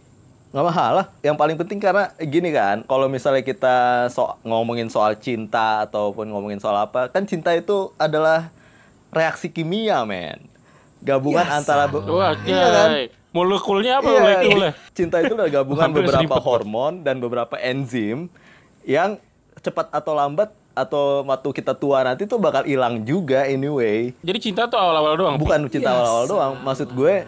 Nggak 0.53 0.63
masalah. 0.63 1.05
Yang 1.19 1.35
paling 1.35 1.57
penting 1.57 1.79
karena 1.79 2.05
gini 2.15 2.49
kan 2.49 2.85
kalau 2.85 3.05
misalnya 3.07 3.41
kita 3.41 3.75
so 4.07 4.37
ngomongin 4.41 4.85
soal 4.85 5.17
cinta 5.17 5.81
ataupun 5.83 6.29
ngomongin 6.29 6.57
soal 6.57 6.77
apa 6.79 7.09
kan 7.09 7.25
cinta 7.25 7.51
itu 7.51 7.89
adalah 7.97 8.53
reaksi 9.09 9.49
kimia 9.49 10.01
men. 10.03 10.37
Gabungan 11.01 11.43
Ya, 11.43 11.57
antara 11.57 11.83
be- 11.85 11.99
Wah, 11.99 12.31
iya 12.39 12.65
kan. 12.65 12.89
Molekulnya 13.29 13.97
apa 13.97 14.07
Iya, 14.07 14.19
molekulnya? 14.21 14.71
cinta 14.93 15.17
itu 15.19 15.33
adalah 15.33 15.49
gabungan 15.51 15.89
beberapa 15.91 16.37
hormon 16.37 17.01
dan 17.01 17.17
beberapa 17.17 17.57
enzim 17.57 18.29
yang 18.83 19.17
cepat 19.59 19.89
atau 19.89 20.13
lambat 20.13 20.47
atau 20.71 21.21
waktu 21.23 21.49
kita 21.51 21.73
tua 21.73 22.01
nanti 22.03 22.23
tuh 22.23 22.37
bakal 22.37 22.61
hilang 22.63 23.01
juga 23.01 23.43
anyway. 23.43 24.13
Jadi 24.21 24.37
cinta 24.39 24.65
tuh 24.65 24.75
awal-awal 24.75 25.13
doang. 25.15 25.35
bukan 25.35 25.65
cinta 25.67 25.91
awal-awal 25.91 26.25
doang. 26.25 26.53
Maksud 26.61 26.89
gue 26.89 27.25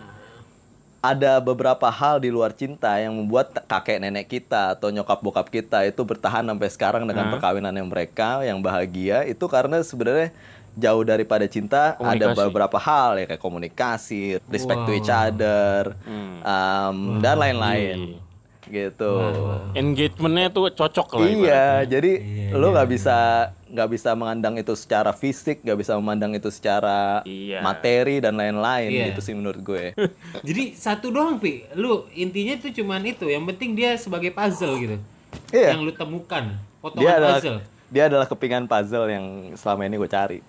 ada 1.06 1.38
beberapa 1.38 1.86
hal 1.86 2.18
di 2.18 2.34
luar 2.34 2.50
cinta 2.50 2.98
yang 2.98 3.14
membuat 3.14 3.54
kakek 3.70 4.02
nenek 4.02 4.26
kita 4.26 4.74
atau 4.74 4.90
nyokap 4.90 5.22
bokap 5.22 5.48
kita 5.54 5.86
itu 5.86 6.02
bertahan 6.02 6.42
sampai 6.42 6.70
sekarang 6.74 7.04
dengan 7.06 7.30
perkawinannya 7.30 7.86
mereka 7.86 8.42
yang 8.42 8.58
bahagia 8.58 9.22
itu 9.24 9.46
karena 9.46 9.86
sebenarnya 9.86 10.34
jauh 10.76 11.08
daripada 11.08 11.46
cinta 11.48 11.96
ada 11.96 12.36
beberapa 12.36 12.76
hal 12.76 13.16
ya 13.16 13.26
kayak 13.30 13.40
komunikasi, 13.40 14.44
respect 14.52 14.82
to 14.84 14.92
each 14.92 15.08
other, 15.08 15.96
Hmm. 16.04 16.44
um, 16.44 16.98
dan 17.24 17.40
lain-lain 17.40 18.20
gitu. 18.66 19.14
Engagementnya 19.78 20.50
tuh 20.50 20.74
cocok 20.74 21.08
lah. 21.16 21.22
Iya, 21.22 21.32
ibaratnya. 21.32 21.86
jadi 21.86 22.12
lu 22.52 22.68
nggak 22.74 22.90
bisa 22.90 23.18
nggak 23.76 23.90
bisa 23.92 24.16
memandang 24.16 24.56
itu 24.56 24.72
secara 24.74 25.12
fisik, 25.12 25.60
nggak 25.60 25.76
bisa 25.76 26.00
memandang 26.00 26.32
itu 26.32 26.48
secara 26.48 27.20
Iya. 27.22 27.60
materi 27.60 28.24
dan 28.24 28.34
lain-lain 28.34 28.88
Iya. 28.88 29.06
gitu 29.12 29.20
sih 29.20 29.36
menurut 29.36 29.60
gue. 29.60 29.92
Jadi 30.48 30.72
satu 30.74 31.12
doang 31.12 31.36
pi. 31.36 31.68
Lu 31.76 32.08
intinya 32.16 32.56
tuh 32.56 32.72
cuman 32.72 33.04
itu. 33.04 33.28
Yang 33.28 33.44
penting 33.52 33.76
dia 33.76 34.00
sebagai 34.00 34.32
puzzle 34.32 34.80
gitu. 34.80 34.96
Iya. 35.52 35.76
Yang 35.76 35.82
lu 35.84 35.92
temukan. 35.92 36.56
Potongan 36.80 37.04
dia 37.04 37.12
adalah 37.14 37.38
puzzle. 37.38 37.60
dia 37.86 38.04
adalah 38.08 38.26
kepingan 38.26 38.64
puzzle 38.66 39.06
yang 39.06 39.26
selama 39.54 39.82
ini 39.84 39.96
gue 40.00 40.10
cari. 40.10 40.40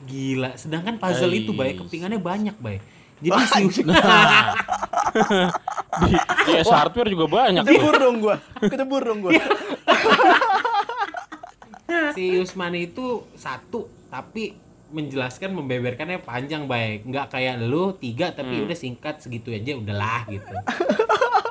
Gila. 0.00 0.54
Sedangkan 0.54 0.94
puzzle 0.96 1.34
itu 1.34 1.50
baik 1.50 1.82
kepingannya 1.82 2.22
banyak 2.22 2.54
baik. 2.56 2.80
Jadi 3.20 3.40
si 3.68 3.84
Di, 6.00 6.14
di 6.48 6.52
S 6.56 6.70
hardware 6.70 7.10
juga 7.10 7.26
banyak. 7.28 7.68
Kecebur 7.68 7.94
dong 8.00 8.16
gue, 8.16 8.36
kecebur 8.64 9.02
dong 9.04 9.18
gue. 9.20 9.36
si 12.16 12.38
Usman 12.38 12.74
itu 12.76 13.26
satu 13.34 13.90
tapi 14.10 14.56
menjelaskan 14.90 15.54
membeberkannya 15.54 16.20
panjang 16.22 16.66
baik. 16.66 17.06
Nggak 17.06 17.26
kayak 17.38 17.62
lu 17.62 17.94
tiga 17.94 18.34
tapi 18.34 18.62
udah 18.66 18.74
singkat 18.74 19.22
segitu 19.22 19.54
aja 19.54 19.78
udahlah 19.78 20.26
gitu. 20.26 20.54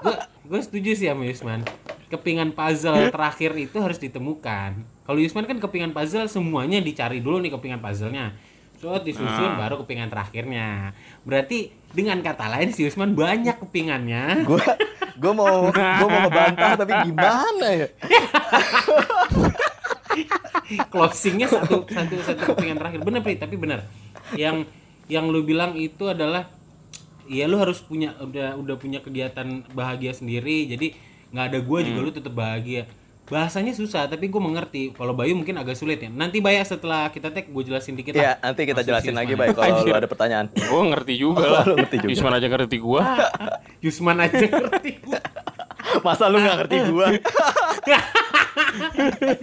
Gue 0.04 0.16
gue 0.50 0.60
setuju 0.60 0.92
sih 0.96 1.08
sama 1.08 1.24
Usman. 1.28 1.64
Kepingan 2.10 2.52
puzzle 2.52 3.14
terakhir 3.14 3.56
itu 3.56 3.78
harus 3.80 4.02
ditemukan. 4.02 4.84
Kalau 5.08 5.20
Usman 5.22 5.46
kan 5.48 5.58
kepingan 5.58 5.96
puzzle 5.96 6.28
semuanya 6.28 6.84
dicari 6.84 7.24
dulu 7.24 7.40
nih 7.40 7.54
kepingan 7.56 7.80
puzzlenya. 7.80 8.36
Set 8.80 9.04
disusun 9.04 9.60
baru 9.60 9.76
kepingan 9.84 10.08
terakhirnya. 10.08 10.96
Berarti 11.28 11.76
dengan 11.92 12.24
kata 12.24 12.48
lain 12.48 12.72
si 12.72 12.88
Usman 12.88 13.12
banyak 13.12 13.60
kepingannya. 13.60 14.48
Gua 14.48 14.64
gua 15.20 15.34
mau 15.36 15.68
gua 15.68 16.08
mau 16.08 16.20
ngebantah 16.28 16.80
tapi 16.80 16.94
gimana 17.12 17.68
ya? 17.76 17.88
closingnya 20.94 21.48
satu 21.50 21.86
satu 21.86 22.16
satu 22.22 22.42
kepingan 22.54 22.78
terakhir 22.78 23.02
bener 23.02 23.22
Pri, 23.22 23.36
tapi 23.38 23.56
bener 23.56 23.86
yang 24.38 24.66
yang 25.10 25.26
lu 25.30 25.42
bilang 25.42 25.74
itu 25.74 26.06
adalah 26.10 26.50
ya 27.30 27.46
lu 27.46 27.58
harus 27.62 27.82
punya 27.82 28.14
udah 28.22 28.58
udah 28.58 28.76
punya 28.78 29.02
kegiatan 29.02 29.66
bahagia 29.74 30.14
sendiri 30.14 30.70
jadi 30.70 30.94
nggak 31.30 31.46
ada 31.54 31.60
gua 31.62 31.80
juga 31.86 32.00
lu 32.02 32.12
tetap 32.14 32.34
bahagia 32.34 32.90
bahasanya 33.30 33.78
susah 33.78 34.10
tapi 34.10 34.26
gue 34.26 34.42
mengerti 34.42 34.90
kalau 34.98 35.14
Bayu 35.14 35.38
mungkin 35.38 35.54
agak 35.62 35.78
sulit 35.78 36.02
ya 36.02 36.10
nanti 36.10 36.42
Bayak 36.42 36.66
setelah 36.66 37.14
kita 37.14 37.30
tag 37.30 37.46
gue 37.46 37.62
jelasin 37.62 37.94
dikit 37.94 38.18
Iya, 38.18 38.42
lah 38.42 38.50
nanti 38.50 38.66
kita 38.66 38.82
Maksud 38.82 38.90
jelasin 38.90 39.14
si 39.14 39.18
lagi 39.22 39.34
Usman. 39.38 39.42
baik 39.46 39.54
kalau 39.54 39.86
lu 39.86 39.94
ada 39.94 40.10
pertanyaan. 40.10 40.46
Gue 40.50 40.82
ngerti 40.90 41.14
juga 41.14 41.46
lah. 41.62 41.66
Ngerti 41.70 41.96
juga. 42.02 42.10
Yusman 42.10 42.34
aja 42.34 42.48
ngerti 42.50 42.78
gua. 42.82 43.02
Yusman 43.86 44.18
aja 44.18 44.46
ngerti 44.50 44.92
gua 45.06 45.20
Masa 46.06 46.28
lu 46.28 46.40
nggak 46.40 46.58
ngerti 46.64 46.76
gua? 46.92 47.08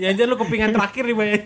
ya 0.01 0.13
aja 0.13 0.23
lu 0.29 0.37
kepingan 0.37 0.73
terakhir 0.73 1.09
nih 1.09 1.17
Bayak 1.17 1.45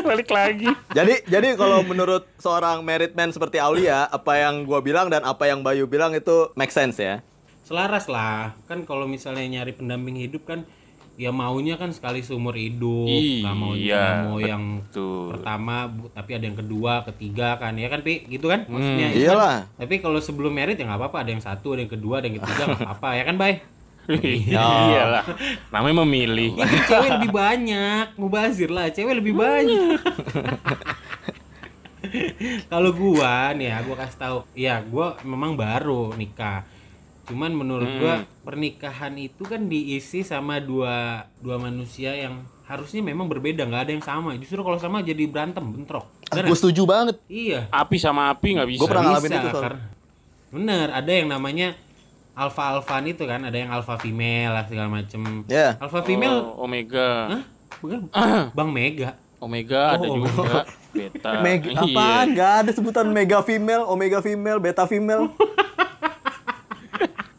Balik 0.00 0.32
lagi. 0.32 0.68
Jadi 0.96 1.28
jadi 1.28 1.52
kalau 1.60 1.84
menurut 1.84 2.24
seorang 2.40 2.80
merit 2.80 3.12
man 3.12 3.28
seperti 3.28 3.60
Aulia, 3.60 4.08
apa 4.08 4.40
yang 4.40 4.64
gua 4.64 4.80
bilang 4.80 5.12
dan 5.12 5.28
apa 5.28 5.44
yang 5.44 5.60
Bayu 5.60 5.84
bilang 5.84 6.16
itu 6.16 6.48
make 6.56 6.72
sense 6.72 6.96
ya. 6.96 7.20
selaras 7.68 8.08
lah 8.08 8.56
kan 8.64 8.88
kalau 8.88 9.04
misalnya 9.04 9.44
nyari 9.44 9.76
pendamping 9.76 10.16
hidup 10.16 10.48
kan 10.48 10.64
ya 11.18 11.28
maunya 11.28 11.74
kan 11.74 11.90
sekali 11.90 12.22
seumur 12.22 12.54
hidup 12.54 13.04
nggak 13.42 13.52
mau 13.52 13.74
Iya, 13.74 14.22
mau 14.22 14.38
yang 14.38 14.78
pertama 15.28 15.90
tapi 16.12 16.30
ada 16.32 16.44
yang 16.46 16.54
kedua 16.54 17.02
ketiga 17.04 17.54
kan 17.54 17.74
ya 17.74 17.86
kan 17.86 18.00
pi 18.00 18.22
gitu 18.24 18.46
kan 18.46 18.62
maksudnya 18.64 19.10
Isman? 19.10 19.18
iyalah. 19.18 19.56
tapi 19.74 19.98
kalau 19.98 20.18
sebelum 20.18 20.50
merit 20.50 20.74
ya 20.74 20.84
nggak 20.84 20.96
apa-apa 20.96 21.16
ada 21.20 21.30
yang 21.30 21.42
satu 21.42 21.74
ada 21.74 21.82
yang 21.82 21.90
kedua 21.90 22.18
ada 22.18 22.26
yang 22.26 22.36
ketiga 22.38 22.60
nggak 22.64 22.80
apa-apa 22.86 23.08
ya 23.12 23.22
kan 23.24 23.34
bay 23.34 23.54
Iya 24.08 25.04
lah. 25.12 25.20
Namanya 25.68 26.00
memilih. 26.00 26.56
Tapi 26.56 26.80
cewek 26.80 27.08
lebih 27.12 27.28
banyak 27.28 28.16
mubazir 28.16 28.72
lah 28.72 28.88
cewek 28.88 29.20
lebih 29.20 29.36
banyak 29.36 30.00
kalau 32.70 32.88
gua 32.88 33.52
nih 33.52 33.68
ya 33.68 33.76
gua 33.84 33.94
kasih 33.98 34.16
tahu 34.16 34.38
ya 34.56 34.74
gua 34.80 35.12
memang 35.20 35.52
baru 35.54 36.14
nikah 36.14 36.62
cuman 37.28 37.52
menurut 37.52 37.90
gua 37.94 38.14
pernikahan 38.42 39.12
itu 39.14 39.42
kan 39.42 39.64
diisi 39.64 40.20
sama 40.20 40.58
dua 40.58 41.22
dua 41.38 41.56
manusia 41.56 42.12
yang 42.12 42.40
harusnya 42.64 43.00
memang 43.00 43.24
berbeda 43.26 43.62
nggak 43.62 43.82
ada 43.82 43.92
yang 43.92 44.02
sama 44.02 44.32
justru 44.34 44.58
kalau 44.58 44.76
sama 44.76 45.00
jadi 45.00 45.24
berantem 45.24 45.62
bentrok 45.62 46.08
Bener 46.26 46.44
Gue 46.44 46.48
nggak? 46.48 46.58
setuju 46.58 46.82
banget. 46.84 47.16
iya 47.26 47.64
Api 47.70 47.96
sama 47.96 48.28
api 48.28 48.48
nggak 48.54 48.68
bisa. 48.68 48.78
Gua 48.78 48.88
pernah 48.88 49.04
ngalamin 49.06 49.30
bisa 49.30 49.40
itu, 49.42 49.58
karena 49.58 49.80
bener 50.48 50.86
ada 50.90 51.10
yang 51.10 51.28
namanya 51.28 51.68
alpha 52.32 52.62
alphaan 52.70 53.04
itu 53.04 53.24
kan 53.24 53.40
ada 53.42 53.54
yang 53.54 53.68
alpha 53.68 53.96
female 53.96 54.52
lah 54.52 54.64
segala 54.64 54.88
macem 54.90 55.20
Ya. 55.44 55.76
alpha 55.76 56.00
female 56.00 56.54
Oh, 56.54 56.64
Omega. 56.64 57.08
Hah? 57.30 57.42
Bukan. 57.78 58.00
Bang 58.52 58.70
Mega. 58.70 59.16
Omega 59.38 59.94
ada 59.94 60.04
Oh, 60.04 60.18
juga. 60.18 60.64
Beta. 60.90 61.30
Mega 61.40 61.68
Iya. 61.68 61.82
apaan? 61.84 62.26
Gak 62.32 62.52
ada 62.58 62.70
sebutan 62.70 63.06
mega 63.08 63.38
female, 63.40 63.84
omega 63.84 64.18
female, 64.18 64.58
beta 64.58 64.82
female. 64.84 65.28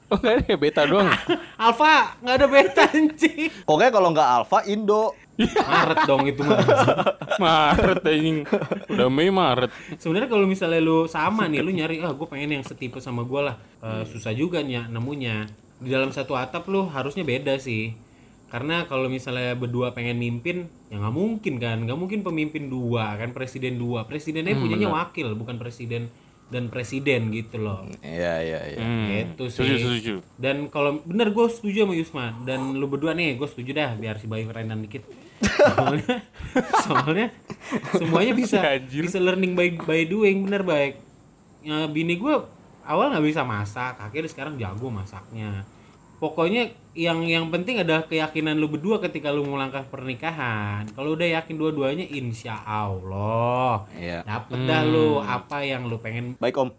Oh, 0.09 0.17
nggak 0.17 0.33
ada 0.41 0.43
ya, 0.49 0.57
beta 0.57 0.81
doang. 0.89 1.09
Alpha 1.63 2.17
nggak 2.25 2.35
ada 2.41 2.47
beta 2.49 2.83
anjing. 2.89 3.53
Pokoknya 3.61 3.91
kalau 3.93 4.09
nggak 4.09 4.29
alpha 4.41 4.59
Indo. 4.65 5.13
Maret 5.71 5.99
dong 6.03 6.27
itu 6.27 6.41
mah. 6.43 6.59
Maret 7.39 8.03
anjing. 8.03 8.37
Udah 8.89 9.07
Mei 9.07 9.29
Maret. 9.29 9.71
Sebenarnya 10.01 10.27
kalau 10.27 10.49
misalnya 10.49 10.81
lu 10.81 11.05
sama 11.05 11.47
nih, 11.47 11.61
lu 11.63 11.71
nyari 11.71 12.01
ah 12.03 12.11
gue 12.11 12.27
pengen 12.27 12.59
yang 12.59 12.65
setipe 12.65 12.99
sama 12.99 13.23
gue 13.23 13.41
lah. 13.53 13.55
Eh, 13.79 14.03
susah 14.09 14.35
juga 14.35 14.59
nih 14.59 14.89
nemunya. 14.89 15.47
Di 15.79 15.87
dalam 15.93 16.11
satu 16.11 16.35
atap 16.35 16.67
lu 16.67 16.89
harusnya 16.91 17.23
beda 17.23 17.55
sih. 17.61 17.95
Karena 18.49 18.89
kalau 18.89 19.05
misalnya 19.07 19.53
berdua 19.53 19.93
pengen 19.93 20.17
mimpin, 20.17 20.67
ya 20.89 20.97
nggak 20.97 21.13
mungkin 21.13 21.61
kan, 21.61 21.85
nggak 21.85 21.99
mungkin 22.01 22.25
pemimpin 22.25 22.65
dua 22.65 23.13
kan 23.15 23.29
presiden 23.29 23.77
dua. 23.77 24.09
Presidennya 24.09 24.57
punyanya 24.57 24.89
wakil, 24.89 25.38
bukan 25.38 25.62
presiden 25.62 26.10
dan 26.49 26.67
presiden 26.67 27.29
gitu 27.29 27.62
loh. 27.62 27.85
Iya 28.01 28.41
iya 28.41 28.59
iya. 28.73 28.79
Hmm. 28.81 29.07
Gitu 29.09 29.43
sih. 29.53 29.62
Setuju, 29.63 29.75
setuju. 29.77 30.15
Dan 30.35 30.67
kalau 30.73 31.01
bener 31.05 31.29
gue 31.29 31.45
setuju 31.47 31.85
sama 31.85 31.93
Yusman 31.93 32.33
dan 32.43 32.73
lu 32.75 32.89
berdua 32.89 33.13
nih 33.13 33.38
gue 33.38 33.47
setuju 33.47 33.71
dah 33.77 33.91
biar 33.95 34.17
si 34.17 34.25
Bayu 34.25 34.49
kerenan 34.49 34.81
dikit. 34.83 35.05
Soalnya, 35.39 36.15
soalnya 36.85 37.27
semuanya 37.95 38.33
bisa 38.35 38.59
Anjir. 38.59 39.07
bisa 39.07 39.17
learning 39.23 39.55
by 39.55 39.79
by 39.79 40.01
doing 40.03 40.43
bener 40.43 40.65
baik. 40.65 40.99
Ya, 41.63 41.88
bini 41.88 42.19
gue 42.19 42.35
awal 42.83 43.13
nggak 43.13 43.23
bisa 43.23 43.45
masak, 43.45 44.01
akhirnya 44.01 44.29
sekarang 44.29 44.57
jago 44.57 44.89
masaknya. 44.89 45.63
Pokoknya 46.19 46.67
yang 46.91 47.23
yang 47.23 47.47
penting 47.47 47.79
ada 47.79 48.03
keyakinan 48.03 48.60
lu 48.60 48.67
berdua 48.67 48.99
ketika 48.99 49.32
lu 49.32 49.47
mau 49.47 49.55
langkah 49.55 49.88
pernikahan. 49.88 50.84
Kalau 50.91 51.15
udah 51.15 51.39
yakin 51.39 51.55
dua-duanya, 51.55 52.03
insya 52.03 52.60
Allah 52.60 53.88
Iya. 53.95 54.27
dapet 54.27 54.60
dah 54.67 54.84
lu 54.84 55.23
apa 55.23 55.63
yang 55.63 55.88
lu 55.88 55.95
pengen. 55.95 56.36
Baik 56.43 56.60
Om. 56.60 56.69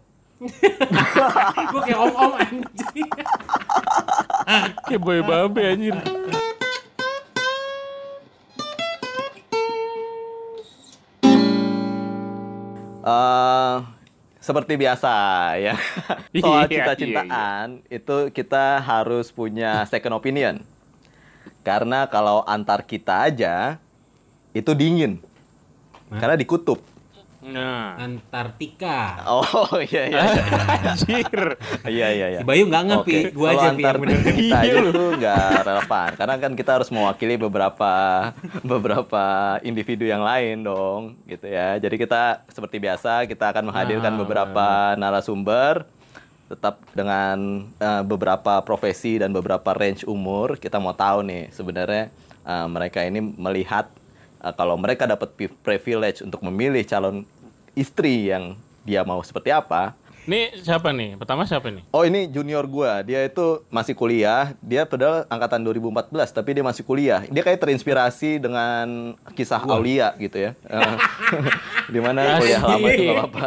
Gue 1.69 1.81
kayak 1.85 2.01
om-om 2.01 2.33
anjing. 2.33 3.09
Kayak 4.89 5.01
boy 5.05 5.21
babe 5.21 5.61
anjir. 5.63 5.95
eh 13.01 13.77
seperti 14.41 14.73
biasa 14.75 15.13
ya. 15.61 15.77
Soal 16.43 16.65
Iya, 16.65 16.91
cinta-cintaan 16.91 17.85
itu 17.87 18.17
kita 18.33 18.81
harus 18.81 19.29
punya 19.29 19.85
second 19.85 20.17
opinion. 20.17 20.65
Karena 21.61 22.09
kalau 22.09 22.41
antar 22.49 22.81
kita 22.81 23.29
aja 23.29 23.77
itu 24.51 24.73
dingin. 24.73 25.21
Karena 26.09 26.35
di 26.35 26.43
kutub. 26.43 26.81
Nah. 27.41 27.97
Antartika. 27.97 29.25
Oh 29.25 29.49
iya 29.81 30.03
iya. 30.07 30.21
Anjir. 30.93 31.57
Iya 31.89 32.07
iya 32.13 32.27
iya. 32.37 32.39
Si 32.39 32.45
Bayu 32.45 32.69
nggak 32.69 32.83
ngerti, 32.85 33.17
Oke, 33.17 33.33
gua 33.33 33.47
aja 33.49 33.57
Pi, 33.57 33.65
yang 33.65 33.77
antar 33.81 33.95
bener. 33.97 34.17
kita 34.21 34.57
aja 34.61 34.69
Iya, 34.69 34.81
itu 34.85 35.03
nggak 35.17 35.47
relevan 35.65 36.09
karena 36.13 36.35
kan 36.37 36.51
kita 36.53 36.71
harus 36.77 36.89
mewakili 36.93 37.35
beberapa 37.35 37.93
beberapa 38.61 39.25
individu 39.61 40.05
yang 40.05 40.21
lain 40.21 40.61
dong 40.61 41.01
gitu 41.25 41.49
ya 41.49 41.77
jadi 41.77 41.95
kita 41.97 42.23
seperti 42.47 42.77
biasa 42.77 43.25
kita 43.25 43.49
akan 43.49 43.73
menghadirkan 43.73 44.13
Nah, 44.13 44.19
beberapa 44.21 44.67
narasumber 44.95 45.87
tetap 46.45 46.83
dengan 46.91 47.63
eh, 47.79 48.03
beberapa 48.03 48.59
profesi 48.61 49.15
dan 49.15 49.31
beberapa 49.31 49.71
range 49.71 50.03
umur 50.05 50.59
kita 50.59 50.77
mau 50.77 50.91
tahu 50.91 51.23
nih 51.23 51.49
sebenarnya 51.49 52.11
eh, 52.43 52.67
mereka 52.67 53.01
ini 53.01 53.17
melihat 53.17 53.87
eh, 54.41 54.53
kalau 54.57 54.75
mereka 54.75 55.05
dapat 55.05 55.33
privilege 55.61 56.25
untuk 56.25 56.41
memilih 56.41 56.81
calon 56.83 57.23
istri 57.77 58.33
yang 58.33 58.57
dia 58.81 59.05
mau 59.05 59.21
seperti 59.21 59.53
apa 59.53 59.93
Nih 60.29 60.53
siapa 60.61 60.93
nih? 60.93 61.17
Pertama 61.17 61.49
siapa 61.49 61.73
nih? 61.73 61.81
Oh 61.89 62.05
ini 62.05 62.29
junior 62.29 62.61
gua, 62.69 63.01
dia 63.01 63.25
itu 63.25 63.65
masih 63.73 63.97
kuliah. 63.97 64.53
Dia 64.61 64.85
padahal 64.85 65.25
angkatan 65.25 65.65
2014, 65.65 66.29
tapi 66.29 66.53
dia 66.53 66.61
masih 66.61 66.85
kuliah. 66.85 67.25
Dia 67.25 67.41
kayak 67.41 67.57
terinspirasi 67.57 68.37
dengan 68.37 69.17
kisah 69.33 69.65
Aulia 69.65 70.13
gitu 70.21 70.37
ya. 70.37 70.51
Eh, 70.69 70.95
Di 71.93 71.97
mana 71.97 72.37
kuliah 72.37 72.61
lama 72.61 72.87
itu 72.93 73.01
nggak 73.09 73.17
apa-apa. 73.17 73.45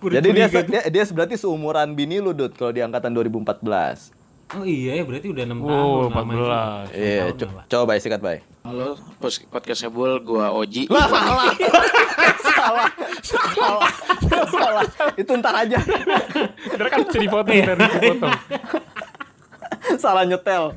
Jadi 0.18 0.28
dia, 0.34 0.46
dia 0.50 0.82
dia 0.90 1.04
berarti 1.14 1.38
seumuran 1.38 1.94
bini 1.94 2.18
lu 2.18 2.34
Dut 2.34 2.58
kalau 2.58 2.74
di 2.74 2.82
angkatan 2.82 3.14
2014. 3.14 4.19
Oh 4.50 4.66
iya 4.66 4.98
ya 4.98 5.04
berarti 5.04 5.30
udah 5.30 5.44
6 5.44 5.62
tahun 5.62 5.70
Oh, 5.70 6.10
namanya. 6.10 6.86
14. 6.90 6.98
Iya, 6.98 7.22
tahun 7.22 7.34
co- 7.38 7.66
coba 7.70 7.92
sikat 7.96 8.18
bay. 8.20 8.38
Halo, 8.60 8.98
pos- 9.16 9.46
podcast 9.46 9.80
Sebul, 9.80 10.18
gua 10.20 10.50
Oji. 10.52 10.90
Lah 10.90 11.06
salah. 11.06 11.54
salah. 12.50 12.88
Salah. 13.22 13.90
Salah. 14.50 14.84
Itu 15.14 15.32
ntar 15.38 15.54
aja. 15.56 15.78
Ntar 16.66 16.86
kan 16.88 16.98
bisa 17.00 17.18
dipotong, 17.20 17.56
ntar 17.56 17.78
dipotong. 17.78 18.34
salah 19.96 20.24
nyetel. 20.24 20.74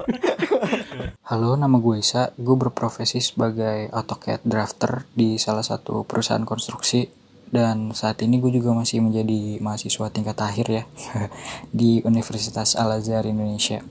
Halo, 1.23 1.57
nama 1.57 1.73
gue 1.75 1.97
Isa. 1.97 2.29
Gue 2.35 2.53
berprofesi 2.55 3.19
sebagai 3.19 3.89
AutoCAD 3.89 4.41
drafter 4.43 5.09
di 5.11 5.35
salah 5.35 5.65
satu 5.65 6.05
perusahaan 6.05 6.45
konstruksi. 6.45 7.22
Dan 7.53 7.93
saat 7.93 8.17
ini 8.25 8.41
gue 8.41 8.49
juga 8.49 8.73
masih 8.73 9.05
menjadi 9.05 9.61
mahasiswa 9.61 10.09
tingkat 10.09 10.37
akhir 10.41 10.67
ya 10.73 10.83
di 11.69 12.01
Universitas 12.01 12.73
Al-Azhar 12.73 13.29
Indonesia. 13.29 13.85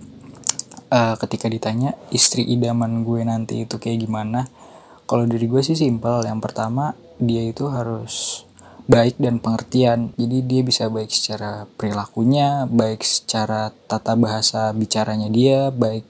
Eh, 0.91 1.15
ketika 1.23 1.47
ditanya 1.47 1.95
istri 2.11 2.43
idaman 2.43 3.07
gue 3.07 3.23
nanti 3.23 3.63
itu 3.63 3.79
kayak 3.79 4.03
gimana, 4.03 4.51
kalau 5.07 5.31
dari 5.31 5.47
gue 5.47 5.63
sih 5.63 5.79
simpel. 5.79 6.27
Yang 6.27 6.41
pertama, 6.43 6.99
dia 7.23 7.47
itu 7.47 7.71
harus 7.71 8.45
baik 8.91 9.17
dan 9.17 9.39
pengertian. 9.39 10.11
Jadi 10.19 10.37
dia 10.45 10.61
bisa 10.67 10.91
baik 10.91 11.09
secara 11.09 11.65
perilakunya, 11.79 12.67
baik 12.67 13.01
secara 13.07 13.71
tata 13.89 14.19
bahasa 14.19 14.75
bicaranya 14.75 15.31
dia, 15.31 15.71
baik 15.71 16.05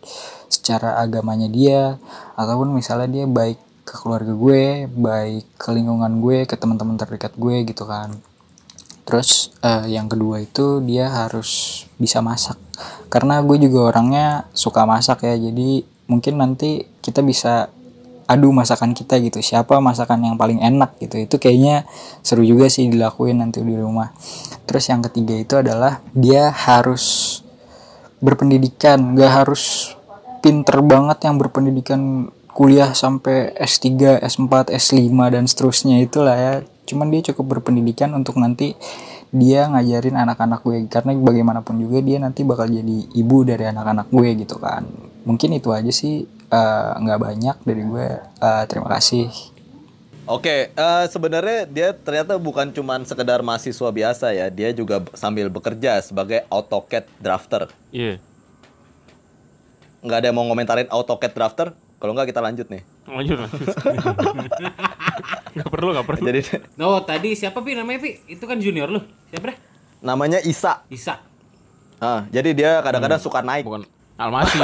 secara 0.48 0.98
agamanya 0.98 1.46
dia, 1.46 2.00
ataupun 2.34 2.72
misalnya 2.72 3.22
dia 3.22 3.26
baik 3.28 3.60
ke 3.82 3.94
keluarga 3.98 4.32
gue 4.34 4.86
baik 4.86 5.58
ke 5.58 5.68
lingkungan 5.74 6.22
gue 6.22 6.46
ke 6.46 6.54
teman-teman 6.54 6.94
terdekat 6.98 7.34
gue 7.34 7.66
gitu 7.66 7.84
kan. 7.86 8.14
Terus 9.02 9.50
eh, 9.60 9.92
yang 9.98 10.06
kedua 10.06 10.42
itu 10.42 10.78
dia 10.82 11.10
harus 11.10 11.82
bisa 11.98 12.22
masak. 12.22 12.56
Karena 13.10 13.42
gue 13.42 13.58
juga 13.58 13.94
orangnya 13.94 14.46
suka 14.54 14.86
masak 14.86 15.26
ya 15.26 15.34
jadi 15.36 15.82
mungkin 16.06 16.38
nanti 16.38 16.86
kita 17.02 17.20
bisa 17.22 17.70
adu 18.32 18.48
masakan 18.54 18.94
kita 18.94 19.18
gitu. 19.20 19.42
Siapa 19.42 19.82
masakan 19.82 20.24
yang 20.24 20.36
paling 20.38 20.62
enak 20.62 20.96
gitu? 21.02 21.20
Itu 21.20 21.36
kayaknya 21.36 21.84
seru 22.24 22.46
juga 22.46 22.70
sih 22.70 22.88
dilakuin 22.88 23.42
nanti 23.42 23.60
di 23.60 23.74
rumah. 23.76 24.14
Terus 24.64 24.88
yang 24.88 25.02
ketiga 25.04 25.34
itu 25.36 25.54
adalah 25.58 26.00
dia 26.14 26.48
harus 26.48 27.38
berpendidikan. 28.22 29.18
Gak 29.18 29.32
harus 29.44 29.94
pinter 30.40 30.80
banget 30.82 31.28
yang 31.28 31.36
berpendidikan 31.38 32.30
kuliah 32.52 32.92
sampai 32.92 33.56
S3, 33.56 34.20
S4, 34.22 34.72
S5 34.72 35.08
dan 35.32 35.44
seterusnya 35.48 36.00
itulah 36.04 36.36
ya 36.36 36.54
cuman 36.82 37.08
dia 37.08 37.32
cukup 37.32 37.58
berpendidikan 37.58 38.12
untuk 38.12 38.36
nanti 38.36 38.76
dia 39.32 39.64
ngajarin 39.70 40.12
anak-anak 40.12 40.60
gue 40.60 40.84
karena 40.92 41.16
bagaimanapun 41.16 41.80
juga 41.80 42.04
dia 42.04 42.20
nanti 42.20 42.44
bakal 42.44 42.68
jadi 42.68 43.08
ibu 43.16 43.48
dari 43.48 43.64
anak-anak 43.64 44.12
gue 44.12 44.28
gitu 44.44 44.60
kan 44.60 44.84
mungkin 45.24 45.56
itu 45.56 45.72
aja 45.72 45.88
sih 45.88 46.28
eh, 46.28 46.90
nggak 47.00 47.18
banyak 47.18 47.56
dari 47.64 47.82
gue 47.86 48.08
Eh, 48.42 48.64
terima 48.68 48.92
kasih 48.92 49.52
Oke, 50.22 50.70
eh, 50.70 51.04
sebenarnya 51.10 51.66
dia 51.66 51.90
ternyata 51.90 52.38
bukan 52.38 52.70
cuman 52.70 53.02
sekedar 53.02 53.42
mahasiswa 53.42 53.90
biasa 53.90 54.30
ya, 54.30 54.46
dia 54.54 54.70
juga 54.70 55.02
sambil 55.18 55.50
bekerja 55.50 55.98
sebagai 55.98 56.46
AutoCAD 56.46 57.10
drafter. 57.18 57.66
Iya. 57.90 58.22
Nggak 59.98 60.18
ada 60.22 60.26
yang 60.30 60.36
mau 60.38 60.46
ngomentarin 60.46 60.86
AutoCAD 60.94 61.32
drafter? 61.34 61.74
Kalau 62.02 62.18
nggak 62.18 62.34
kita 62.34 62.42
lanjut 62.42 62.66
nih. 62.66 62.82
Lanjut 63.06 63.36
lanjut. 63.46 63.62
Gak 65.54 65.68
perlu 65.70 65.94
gak 65.94 66.06
perlu. 66.08 66.24
Jadi 66.26 66.40
No, 66.74 66.98
tadi 67.06 67.38
siapa 67.38 67.62
Pi 67.62 67.78
namanya 67.78 68.02
Pi? 68.02 68.26
Itu 68.26 68.50
kan 68.50 68.58
junior 68.58 68.90
lu. 68.90 68.98
Siapa 69.30 69.54
dah? 69.54 69.58
namanya 70.02 70.42
Isa. 70.42 70.82
Isa. 70.90 71.22
Ah, 72.02 72.26
jadi 72.34 72.50
dia 72.50 72.82
kadang-kadang 72.82 73.22
suka 73.22 73.38
naik. 73.38 73.62
Bukan 73.62 73.86
Almasi. 74.18 74.58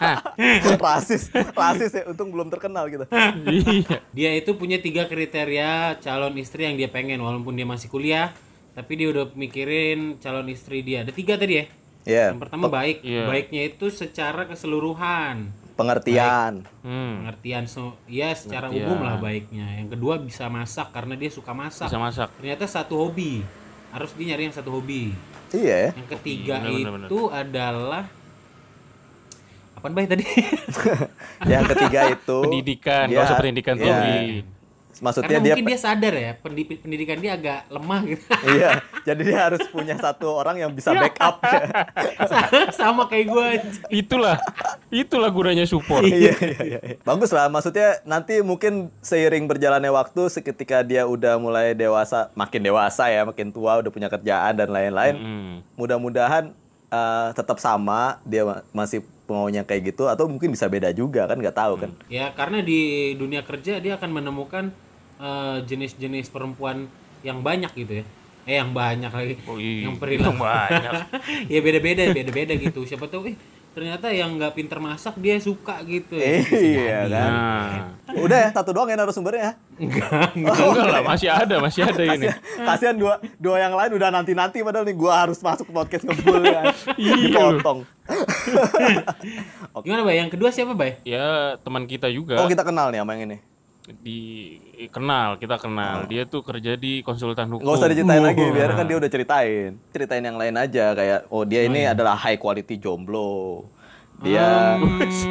rasis, 0.84 1.32
rasis 1.32 1.92
ya. 1.92 2.04
Untung 2.04 2.28
belum 2.28 2.52
terkenal 2.52 2.92
gitu. 2.92 3.08
iya. 3.48 4.04
Dia 4.12 4.30
itu 4.36 4.52
punya 4.54 4.76
tiga 4.78 5.08
kriteria 5.08 5.98
calon 5.98 6.36
istri 6.36 6.68
yang 6.68 6.76
dia 6.76 6.92
pengen 6.92 7.20
walaupun 7.20 7.56
dia 7.56 7.64
masih 7.64 7.88
kuliah, 7.88 8.36
tapi 8.76 9.00
dia 9.00 9.08
udah 9.08 9.32
mikirin 9.32 10.20
calon 10.20 10.46
istri 10.52 10.84
dia. 10.84 11.00
Ada 11.00 11.12
tiga 11.16 11.40
tadi 11.40 11.54
ya. 11.58 11.64
Iya. 12.04 12.24
Yang 12.36 12.40
pertama 12.44 12.68
baik, 12.68 13.00
Iya. 13.00 13.24
baiknya 13.24 13.62
itu 13.72 13.88
secara 13.88 14.44
keseluruhan. 14.44 15.63
Pengertian. 15.74 16.62
Hmm. 16.86 17.26
Pengertian 17.26 17.64
so, 17.66 17.98
ya 18.06 18.30
secara 18.34 18.70
Pengertian. 18.70 18.86
umum 18.94 19.00
lah 19.02 19.16
baiknya. 19.18 19.66
Yang 19.82 19.98
kedua 19.98 20.14
bisa 20.22 20.46
masak 20.46 20.94
karena 20.94 21.14
dia 21.18 21.30
suka 21.30 21.50
masak. 21.50 21.90
Bisa 21.90 21.98
masak. 21.98 22.28
Ternyata 22.38 22.64
satu 22.70 22.94
hobi. 22.98 23.42
Harus 23.90 24.10
dia 24.14 24.34
nyari 24.34 24.50
yang 24.50 24.54
satu 24.54 24.70
hobi. 24.70 25.14
Iya 25.54 25.74
ya. 25.74 25.90
Yang 25.94 26.08
ketiga 26.18 26.54
Bener, 26.62 26.70
bener, 26.70 26.92
bener. 26.94 27.08
itu 27.10 27.20
adalah 27.30 28.04
apa 29.74 29.86
baik 29.92 30.08
tadi? 30.16 30.24
Yang 31.52 31.64
ketiga 31.76 32.00
itu 32.08 32.38
Pendidikan, 32.40 33.04
gak 33.12 33.20
usah 33.28 33.36
pendidikan 33.36 33.76
iya. 33.76 33.84
tinggi. 33.84 34.24
Maksudnya 35.00 35.38
Karena 35.38 35.46
dia 35.46 35.54
mungkin 35.54 35.66
dia 35.66 35.78
sadar 35.78 36.14
ya 36.14 36.32
pendi- 36.38 36.78
pendidikan 36.78 37.18
dia 37.18 37.32
agak 37.34 37.60
lemah 37.70 38.00
gitu. 38.06 38.24
iya, 38.54 38.70
jadi 39.02 39.20
dia 39.22 39.38
harus 39.50 39.62
punya 39.70 39.94
satu 39.98 40.30
orang 40.30 40.60
yang 40.60 40.70
bisa 40.70 40.94
backup. 40.94 41.42
Sama 42.78 43.06
kayak 43.06 43.26
gue. 43.30 43.48
Itulah. 43.90 44.38
Itulah 44.90 45.30
gunanya 45.30 45.66
support. 45.66 46.06
iya, 46.06 46.34
iya, 46.38 46.60
iya. 46.62 46.78
Bagus 47.02 47.34
lah, 47.34 47.50
maksudnya 47.50 47.98
nanti 48.04 48.38
mungkin 48.40 48.94
seiring 49.02 49.50
berjalannya 49.50 49.90
waktu 49.90 50.30
seketika 50.30 50.86
dia 50.86 51.08
udah 51.08 51.38
mulai 51.38 51.74
dewasa, 51.74 52.30
makin 52.38 52.62
dewasa 52.62 53.10
ya, 53.10 53.26
makin 53.26 53.50
tua, 53.50 53.82
udah 53.82 53.90
punya 53.90 54.06
kerjaan 54.06 54.54
dan 54.54 54.70
lain-lain. 54.70 55.14
Hmm. 55.18 55.54
Mudah-mudahan 55.74 56.54
eh, 56.88 57.28
tetap 57.34 57.58
sama, 57.58 58.22
dia 58.22 58.46
ma- 58.46 58.62
masih 58.70 59.02
maunya 59.24 59.64
kayak 59.64 59.96
gitu 59.96 60.04
atau 60.04 60.28
mungkin 60.28 60.52
bisa 60.52 60.68
beda 60.68 60.92
juga 60.92 61.24
kan 61.24 61.40
nggak 61.40 61.56
tahu 61.56 61.74
kan. 61.80 61.90
Ya 62.12 62.28
karena 62.36 62.60
di 62.60 63.12
dunia 63.16 63.40
kerja 63.40 63.80
dia 63.80 63.96
akan 63.96 64.10
menemukan 64.12 64.68
eh, 65.18 65.58
jenis-jenis 65.64 66.30
perempuan 66.30 66.86
yang 67.24 67.40
banyak 67.40 67.72
gitu 67.74 68.02
ya. 68.02 68.04
Eh 68.44 68.60
yang 68.60 68.76
banyak 68.76 69.08
lagi. 69.08 69.34
Oh, 69.48 69.56
iya, 69.56 69.88
yang 69.88 69.96
perilaku 69.96 70.36
yang 70.36 70.38
banyak. 70.38 70.92
ya 71.52 71.58
beda-beda, 71.64 72.02
beda-beda 72.12 72.52
gitu. 72.52 72.84
Siapa 72.84 73.08
tahu 73.08 73.32
eh 73.32 73.36
ternyata 73.74 74.06
yang 74.14 74.38
nggak 74.38 74.54
pinter 74.54 74.78
masak 74.78 75.18
dia 75.18 75.34
suka 75.42 75.82
gitu. 75.82 76.14
ya. 76.14 76.44
Bisa 76.44 76.62
Iya 76.62 76.98
kan. 77.10 77.30
Nah. 77.32 78.14
Udah 78.20 78.38
ya, 78.46 78.48
satu 78.54 78.70
doang 78.70 78.86
ya 78.86 78.94
narasumbernya 78.94 79.40
ya. 79.40 79.52
Enggak, 79.80 80.30
Enggak 80.38 80.86
lah, 80.86 81.02
masih 81.02 81.28
ada, 81.32 81.56
masih 81.58 81.82
ada 81.82 82.02
ini. 82.04 82.30
Kasihan 82.62 82.94
dua 82.94 83.18
dua 83.40 83.58
yang 83.58 83.74
lain 83.74 83.96
udah 83.98 84.14
nanti-nanti 84.14 84.62
padahal 84.62 84.86
nih 84.86 84.94
gua 84.94 85.26
harus 85.26 85.42
masuk 85.42 85.66
ke 85.66 85.72
podcast 85.74 86.04
ngebul 86.06 86.44
ya. 86.46 86.62
Iya, 87.00 87.14
Dipotong. 87.32 87.82
Gimana 89.82 90.00
bay? 90.06 90.16
Yang 90.22 90.30
kedua 90.38 90.48
siapa 90.54 90.76
bay? 90.78 91.02
Ya, 91.02 91.58
teman 91.64 91.88
kita 91.90 92.06
juga 92.12 92.38
Oh, 92.38 92.46
kita 92.46 92.62
kenal 92.62 92.94
nih 92.94 93.02
sama 93.02 93.18
yang 93.18 93.26
ini. 93.32 93.53
Di 94.00 94.56
kenal, 94.88 95.36
kita 95.36 95.60
kenal. 95.60 96.08
Dia 96.08 96.24
tuh 96.24 96.40
kerja 96.40 96.72
di 96.80 97.04
konsultan 97.04 97.52
hukum. 97.52 97.68
Nggak 97.68 97.76
usah 97.76 97.88
diceritain 97.92 98.24
lagi, 98.24 98.44
biar 98.48 98.70
kan 98.72 98.84
dia 98.88 98.96
udah 98.96 99.10
ceritain. 99.12 99.70
Ceritain 99.92 100.24
yang 100.24 100.40
lain 100.40 100.56
aja 100.56 100.96
kayak 100.96 101.28
oh 101.28 101.44
dia 101.44 101.68
ini 101.68 101.84
adalah 101.84 102.16
high 102.16 102.40
quality 102.40 102.80
jomblo. 102.80 103.68
Dia 104.16 104.78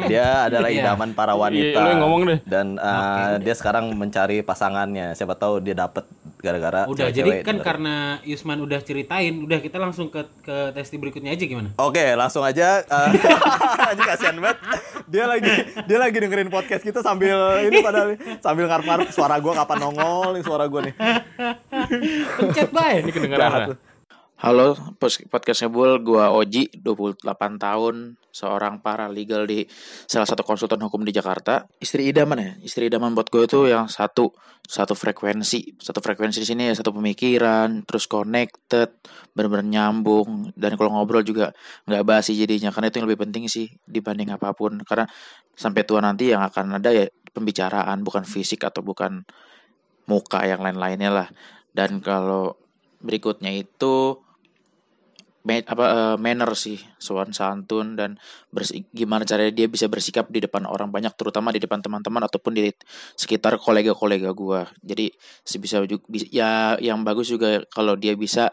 dia 0.04 0.26
adalah 0.44 0.68
Iya. 0.68 0.92
idaman 0.92 1.10
para 1.12 1.32
Iya, 1.32 1.40
wanita. 1.40 1.80
yang 1.82 2.00
ngomong 2.00 2.22
deh. 2.24 2.38
Dan 2.44 2.66
uh, 2.76 3.38
dia 3.38 3.54
sekarang 3.54 3.90
mencari 3.90 4.40
pasangannya. 4.40 5.12
Siapa 5.12 5.34
tahu 5.34 5.58
dia 5.58 5.72
dapet 5.72 6.04
gara-gara 6.38 6.84
Udah, 6.84 7.08
cewek-cewek 7.08 7.14
jadi 7.16 7.30
kan 7.40 7.56
dengerin. 7.56 7.64
karena 7.64 7.94
Yusman 8.22 8.60
udah 8.60 8.76
ceritain, 8.78 9.32
udah 9.40 9.58
kita 9.58 9.80
langsung 9.80 10.12
ke 10.12 10.20
ke 10.40 10.56
testi 10.70 10.94
berikutnya 10.94 11.32
aja 11.32 11.40
gimana? 11.42 11.72
Oke, 11.74 12.04
langsung 12.12 12.44
aja. 12.44 12.84
Uh, 12.84 13.08
anjing 13.90 14.04
kasihan 14.06 14.36
banget. 14.36 14.58
Dia 15.04 15.24
lagi 15.24 15.52
dia 15.84 15.98
lagi 15.98 16.16
dengerin 16.16 16.48
podcast 16.48 16.80
kita 16.80 17.00
sambil 17.00 17.36
ini 17.62 17.80
padahal 17.80 18.14
sambil 18.38 18.68
ngarep-ngarep 18.68 19.08
suara 19.08 19.40
gua 19.40 19.56
kapan 19.56 19.78
nongol 19.80 20.36
nih 20.36 20.42
suara 20.42 20.64
gua 20.64 20.84
nih. 20.84 20.94
Pencet 22.36 22.70
bay. 22.70 23.00
Ini 23.00 23.10
lu. 23.66 23.74
Halo, 24.44 24.76
podcast 25.32 25.64
Ngebul, 25.64 26.04
gua 26.04 26.28
Oji, 26.28 26.68
28 26.84 27.24
tahun, 27.56 28.20
seorang 28.28 28.84
paralegal 28.84 29.48
di 29.48 29.64
salah 30.04 30.28
satu 30.28 30.44
konsultan 30.44 30.84
hukum 30.84 31.00
di 31.00 31.16
Jakarta. 31.16 31.64
Istri 31.80 32.12
idaman 32.12 32.36
ya, 32.36 32.52
istri 32.60 32.92
idaman 32.92 33.16
buat 33.16 33.32
gue 33.32 33.48
itu 33.48 33.72
yang 33.72 33.88
satu, 33.88 34.36
satu 34.68 34.92
frekuensi, 34.92 35.80
satu 35.80 36.04
frekuensi 36.04 36.44
di 36.44 36.48
sini 36.52 36.68
ya 36.68 36.76
satu 36.76 36.92
pemikiran, 36.92 37.88
terus 37.88 38.04
connected, 38.04 38.92
benar-benar 39.32 39.64
nyambung, 39.64 40.52
dan 40.52 40.76
kalau 40.76 40.92
ngobrol 40.92 41.24
juga 41.24 41.56
nggak 41.88 42.04
basi 42.04 42.36
jadinya, 42.36 42.68
karena 42.68 42.92
itu 42.92 43.00
yang 43.00 43.08
lebih 43.08 43.24
penting 43.24 43.48
sih 43.48 43.72
dibanding 43.88 44.28
apa 44.28 44.52
pun, 44.52 44.76
karena 44.84 45.08
sampai 45.56 45.88
tua 45.88 46.04
nanti 46.04 46.36
yang 46.36 46.44
akan 46.44 46.84
ada 46.84 46.92
ya 46.92 47.08
pembicaraan, 47.32 48.04
bukan 48.04 48.28
fisik 48.28 48.60
atau 48.68 48.84
bukan 48.84 49.24
muka 50.04 50.44
yang 50.44 50.60
lain-lainnya 50.60 51.08
lah. 51.08 51.28
Dan 51.72 52.04
kalau 52.04 52.60
berikutnya 53.00 53.48
itu 53.48 54.20
apa 55.44 55.84
eh, 55.92 56.16
manner 56.16 56.48
sih 56.56 56.80
sopan 56.96 57.28
santun 57.36 58.00
dan 58.00 58.16
bersi- 58.48 58.88
gimana 58.88 59.28
caranya 59.28 59.52
dia 59.52 59.68
bisa 59.68 59.92
bersikap 59.92 60.32
di 60.32 60.40
depan 60.40 60.64
orang 60.64 60.88
banyak 60.88 61.12
terutama 61.20 61.52
di 61.52 61.60
depan 61.60 61.84
teman-teman 61.84 62.24
ataupun 62.24 62.56
di 62.56 62.72
sekitar 63.12 63.60
kolega-kolega 63.60 64.32
gua. 64.32 64.64
Jadi 64.80 65.12
sebisa 65.44 65.84
juga 65.84 66.08
ya 66.32 66.80
yang 66.80 67.04
bagus 67.04 67.28
juga 67.28 67.60
kalau 67.68 67.92
dia 67.92 68.16
bisa 68.16 68.48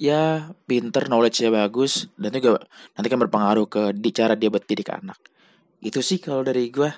ya 0.00 0.50
pinter 0.64 1.06
knowledge-nya 1.06 1.52
bagus 1.52 2.08
dan 2.16 2.32
juga 2.32 2.64
nanti 2.96 3.08
kan 3.12 3.20
berpengaruh 3.20 3.66
ke 3.68 3.82
di 3.92 4.10
cara 4.10 4.32
dia 4.40 4.48
berdidik 4.48 4.88
anak. 4.88 5.20
Itu 5.84 6.00
sih 6.00 6.16
kalau 6.16 6.40
dari 6.40 6.72
gua 6.72 6.96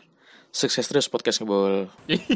sukses 0.51 0.89
terus 0.89 1.07
podcast 1.07 1.43
ngebol 1.43 1.91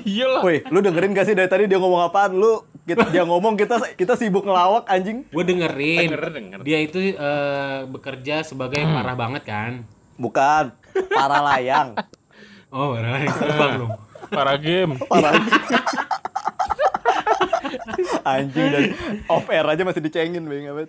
Iyalah. 0.05 0.45
Woi, 0.45 0.61
lu 0.69 0.85
dengerin 0.85 1.17
gak 1.17 1.27
sih 1.29 1.35
dari 1.35 1.49
tadi 1.49 1.65
dia 1.65 1.81
ngomong 1.81 2.05
apaan? 2.05 2.37
Lu 2.37 2.65
kita, 2.85 3.09
dia 3.15 3.25
ngomong 3.25 3.57
kita 3.57 3.81
kita 3.97 4.15
sibuk 4.19 4.45
ngelawak 4.45 4.85
anjing. 4.91 5.25
Gue 5.33 5.45
dengerin. 5.45 6.09
Denger, 6.11 6.25
denger. 6.33 6.59
Dia 6.67 6.79
itu 6.85 6.99
eh, 7.17 7.79
bekerja 7.89 8.45
sebagai 8.45 8.83
parah 8.85 9.17
banget 9.17 9.43
kan. 9.49 9.73
Bukan 10.21 10.75
para 11.13 11.39
layang. 11.41 11.97
Oh, 12.71 12.95
parah. 12.95 13.27
Terbang 13.27 13.73
dong. 13.83 13.93
Para 14.31 14.55
game. 14.55 14.95
Parah. 15.11 15.35
anjing 18.39 18.67
dan 18.71 18.83
off 19.27 19.51
air 19.51 19.67
aja 19.67 19.83
masih 19.83 19.99
dicengin 19.99 20.47
bang. 20.47 20.87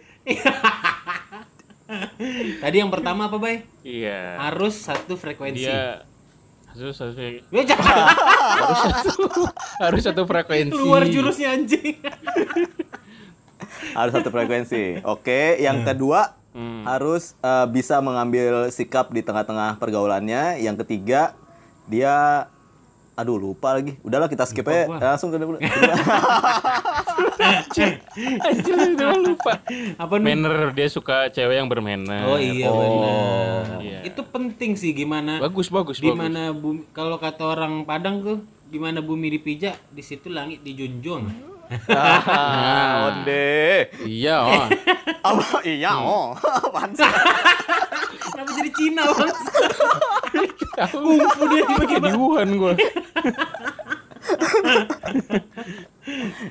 Tadi 2.62 2.76
yang 2.78 2.94
pertama 2.94 3.34
apa, 3.34 3.42
Bay? 3.42 3.66
Iya. 3.82 4.38
Harus 4.38 4.78
satu 4.78 5.18
frekuensi. 5.18 5.66
Dia 5.66 6.06
harus 6.72 6.98
harus 6.98 7.16
Ya, 7.52 7.64
jangan. 7.68 7.96
harus 9.82 10.02
satu 10.04 10.24
frekuensi. 10.24 10.72
Keluar 10.72 11.04
jurusnya 11.06 11.54
anjing. 11.56 12.00
Harus 13.98 14.14
satu 14.14 14.30
frekuensi. 14.32 15.04
Oke, 15.04 15.58
yang 15.60 15.84
kedua 15.84 16.38
harus 16.86 17.34
eh, 17.40 17.68
bisa 17.72 18.00
mengambil 18.00 18.70
sikap 18.70 19.10
di 19.12 19.20
tengah-tengah 19.26 19.82
pergaulannya. 19.82 20.62
Yang 20.64 20.86
ketiga 20.86 21.36
dia 21.90 22.48
aduh 23.12 23.36
lupa 23.36 23.76
lagi 23.76 24.00
udahlah 24.02 24.32
kita 24.32 24.48
skip 24.48 24.64
aja 24.66 24.88
gua. 24.88 24.98
langsung 24.98 25.30
ke 25.30 25.38
kedua 25.38 25.60
Anjir, 27.42 28.76
udah 28.94 29.18
lupa. 29.18 29.54
Apa 29.98 30.14
nih? 30.20 30.26
Manner 30.36 30.56
dia 30.74 30.88
suka 30.88 31.30
cewek 31.34 31.58
yang 31.58 31.66
bermanner. 31.66 32.28
Oh 32.28 32.38
iya 32.38 32.70
benar. 32.70 33.64
Iya. 33.82 34.00
Itu 34.06 34.22
penting 34.26 34.78
sih 34.78 34.94
gimana 34.94 35.42
Bagus 35.42 35.74
bagus 35.74 35.98
di 35.98 36.10
bagus. 36.10 36.22
mana 36.22 36.54
bumi 36.54 36.86
kalau 36.94 37.18
kata 37.18 37.42
orang 37.46 37.82
Padang 37.86 38.22
tuh 38.22 38.38
di 38.70 38.78
mana 38.78 39.02
bumi 39.02 39.34
dipijak 39.34 39.76
di 39.90 40.04
situ 40.06 40.30
langit 40.30 40.62
dijunjung. 40.62 41.51
Ah, 41.90 43.10
onde 43.10 43.88
Iya, 44.04 44.36
oh. 44.44 44.66
apa 45.32 45.46
iya 45.64 45.92
oh 45.96 46.36
apaan 46.36 46.92
sih? 46.92 47.08
Kenapa 48.32 48.50
jadi 48.56 48.72
Cina 48.74 49.04
bang? 49.08 49.32
Kungfu 50.92 51.42
dia 51.48 51.62
tiba-tiba. 51.68 52.08
di 52.08 52.14
Wuhan 52.16 52.50
gua. 52.58 52.74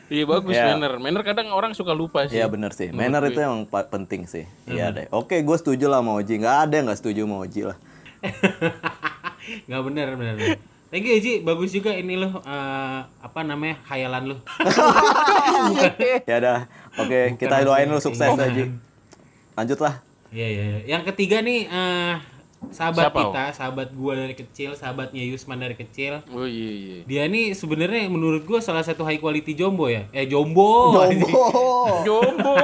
Iya 0.07 0.25
bagus 0.27 0.55
Ya. 0.55 0.73
manner. 0.73 0.93
Manner 0.99 1.23
kadang 1.23 1.51
orang 1.51 1.73
suka 1.75 1.93
lupa 1.93 2.27
sih. 2.27 2.39
Iya 2.39 2.47
bener 2.47 2.71
sih, 2.73 2.91
manner 2.91 3.23
itu 3.27 3.41
yang 3.41 3.67
penting 3.67 4.27
sih. 4.27 4.45
Iya 4.67 4.91
deh. 4.91 5.07
Oke, 5.11 5.43
gue 5.43 5.57
setuju 5.59 5.91
lah 5.91 6.01
sama 6.03 6.19
Oji. 6.19 6.35
Nggak 6.39 6.57
ada 6.69 6.75
yang 6.79 6.87
nggak 6.89 7.01
setuju 7.01 7.21
sama 7.27 7.37
Oji 7.43 7.63
lah. 7.67 7.77
Nggak 9.67 9.83
benar 9.83 10.09
benar. 10.15 10.35
benar. 10.37 10.59
Thank 10.91 11.07
you 11.07 11.23
Ji, 11.23 11.47
bagus 11.47 11.71
juga 11.71 11.95
ini 11.95 12.19
loh 12.19 12.43
eh, 12.43 13.01
apa 13.07 13.41
namanya 13.47 13.79
khayalan 13.87 14.35
lo. 14.35 14.37
ya 16.31 16.43
dah. 16.43 16.67
Oke, 16.99 17.39
kita 17.39 17.63
doain 17.63 17.87
lu 17.87 18.03
sukses 18.03 18.27
keinginan. 18.27 18.51
Oji. 18.51 18.65
Lanjut 19.55 19.79
lah. 19.79 20.03
Iya 20.35 20.47
iya. 20.51 20.63
iya. 20.67 20.79
Yang 20.99 21.15
ketiga 21.15 21.47
nih 21.47 21.71
eh, 21.71 22.15
sahabat 22.69 23.09
Siapa, 23.09 23.21
kita, 23.25 23.45
sahabat 23.57 23.89
gua 23.97 24.13
dari 24.15 24.37
kecil, 24.37 24.77
sahabatnya 24.77 25.25
Yusman 25.25 25.57
dari 25.57 25.73
kecil. 25.73 26.21
Oh 26.29 26.45
iya 26.45 26.71
iya. 26.71 26.97
Dia 27.09 27.23
nih 27.25 27.57
sebenarnya 27.57 28.05
menurut 28.07 28.45
gua 28.45 28.61
salah 28.61 28.85
satu 28.85 29.01
high 29.03 29.17
quality 29.17 29.57
jombo 29.57 29.89
ya. 29.89 30.05
Eh 30.13 30.29
jombo. 30.29 30.93
Jombo. 31.01 31.41
Jombo. 32.05 32.55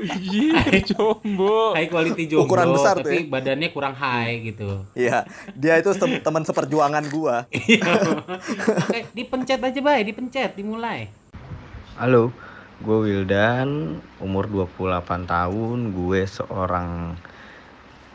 Iya, 0.00 0.86
jombo. 0.86 1.74
high 1.74 1.90
quality 1.90 2.30
jombo 2.30 2.46
Ukuran 2.46 2.70
besar 2.70 3.02
tuh 3.02 3.10
tapi 3.10 3.26
ya. 3.26 3.28
badannya 3.28 3.68
kurang 3.74 3.94
high 3.98 4.38
gitu. 4.46 4.86
Iya, 4.94 5.26
dia 5.52 5.74
itu 5.76 5.90
tem- 5.98 6.22
teman 6.22 6.46
seperjuangan 6.46 7.04
gua. 7.10 7.36
Iya. 7.70 7.90
Oke, 8.86 9.00
dipencet 9.12 9.60
aja 9.60 9.80
bay, 9.82 10.02
dipencet, 10.02 10.54
dimulai. 10.54 11.10
Halo, 11.94 12.32
gue 12.80 12.96
Wildan, 12.96 14.00
umur 14.18 14.48
28 14.48 15.28
tahun, 15.28 15.78
gue 15.92 16.20
seorang 16.24 17.14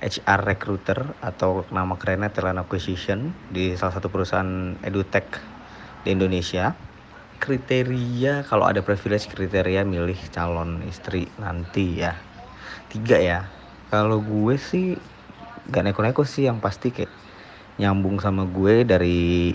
HR 0.04 0.44
recruiter 0.44 1.16
atau 1.24 1.64
nama 1.72 1.96
kerennya 1.96 2.32
talent 2.36 2.60
acquisition 2.60 3.32
di 3.48 3.80
salah 3.80 3.96
satu 3.96 4.12
perusahaan 4.12 4.76
edutech 4.84 5.40
di 6.04 6.12
Indonesia. 6.12 6.76
Kriteria 7.40 8.48
kalau 8.48 8.68
ada 8.68 8.80
privilege 8.84 9.28
kriteria 9.32 9.84
milih 9.88 10.18
calon 10.32 10.84
istri 10.88 11.28
nanti 11.40 12.00
ya. 12.04 12.16
Tiga 12.92 13.20
ya. 13.20 13.40
Kalau 13.92 14.20
gue 14.20 14.56
sih 14.60 14.96
gak 15.72 15.84
neko-neko 15.88 16.24
sih 16.28 16.48
yang 16.48 16.60
pasti 16.60 16.92
kayak 16.92 17.12
nyambung 17.76 18.24
sama 18.24 18.48
gue 18.48 18.88
dari 18.88 19.52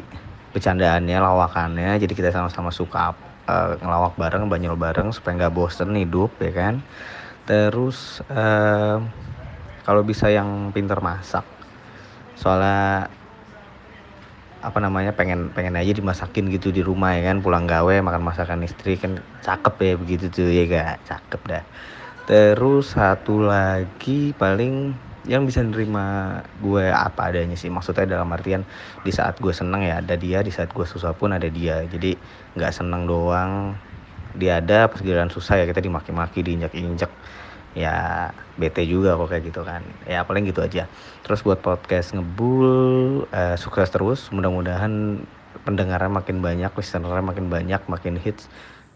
bercandaannya, 0.53 1.19
lawakannya. 1.21 1.97
Jadi 2.01 2.13
kita 2.13 2.35
sama-sama 2.35 2.73
suka 2.73 3.17
eh, 3.49 3.77
ngelawak 3.81 4.17
bareng, 4.17 4.49
banyol 4.51 4.77
bareng 4.77 5.09
supaya 5.15 5.47
nggak 5.47 5.55
bosen 5.55 5.97
hidup 5.97 6.37
ya 6.43 6.53
kan. 6.53 6.75
Terus 7.49 8.21
eh, 8.29 8.99
kalau 9.91 10.07
bisa 10.07 10.31
yang 10.31 10.71
pinter 10.71 11.03
masak. 11.03 11.43
Soalnya 12.39 13.11
apa 14.63 14.79
namanya 14.79 15.11
pengen 15.19 15.51
pengen 15.51 15.75
aja 15.75 15.91
dimasakin 15.91 16.47
gitu 16.47 16.71
di 16.71 16.79
rumah 16.79 17.19
ya 17.19 17.35
kan? 17.35 17.43
Pulang 17.43 17.67
gawe 17.67 17.99
makan 17.99 18.23
masakan 18.23 18.63
istri 18.63 18.95
kan 18.95 19.19
cakep 19.43 19.75
ya 19.83 19.93
begitu 19.99 20.31
tuh 20.31 20.47
ya 20.47 20.63
gak 20.71 21.11
cakep 21.11 21.41
dah. 21.43 21.65
Terus 22.31 22.95
satu 22.95 23.43
lagi 23.43 24.31
paling 24.39 24.95
yang 25.27 25.43
bisa 25.43 25.59
nerima 25.67 26.39
gue 26.63 26.87
apa 26.87 27.35
adanya 27.35 27.59
sih. 27.59 27.67
Maksudnya 27.67 28.15
dalam 28.15 28.31
artian 28.31 28.63
di 29.03 29.11
saat 29.11 29.43
gue 29.43 29.51
seneng 29.51 29.83
ya 29.83 29.99
ada 29.99 30.15
dia 30.15 30.39
di 30.47 30.55
saat 30.55 30.71
gue 30.71 30.87
susah 30.87 31.19
pun 31.19 31.35
ada 31.35 31.51
dia. 31.51 31.83
Jadi 31.83 32.15
nggak 32.55 32.71
seneng 32.71 33.11
doang. 33.11 33.75
Dia 34.39 34.63
ada 34.63 34.87
pas 34.87 35.03
giliran 35.03 35.35
susah 35.35 35.59
ya 35.59 35.67
kita 35.67 35.83
dimaki-maki 35.83 36.47
diinjak-injak 36.47 37.11
ya 37.75 38.29
bete 38.59 38.83
juga 38.83 39.15
kok 39.15 39.31
kayak 39.31 39.45
gitu 39.47 39.63
kan 39.63 39.83
ya 40.03 40.27
paling 40.27 40.43
gitu 40.49 40.59
aja 40.63 40.91
terus 41.23 41.47
buat 41.47 41.63
podcast 41.63 42.19
ngebul 42.19 42.71
eh, 43.31 43.55
sukses 43.55 43.87
terus 43.95 44.27
mudah-mudahan 44.35 45.23
pendengarnya 45.63 46.11
makin 46.11 46.43
banyak 46.43 46.73
listenernya 46.75 47.23
makin 47.23 47.47
banyak 47.47 47.83
makin 47.87 48.19
hits 48.19 48.51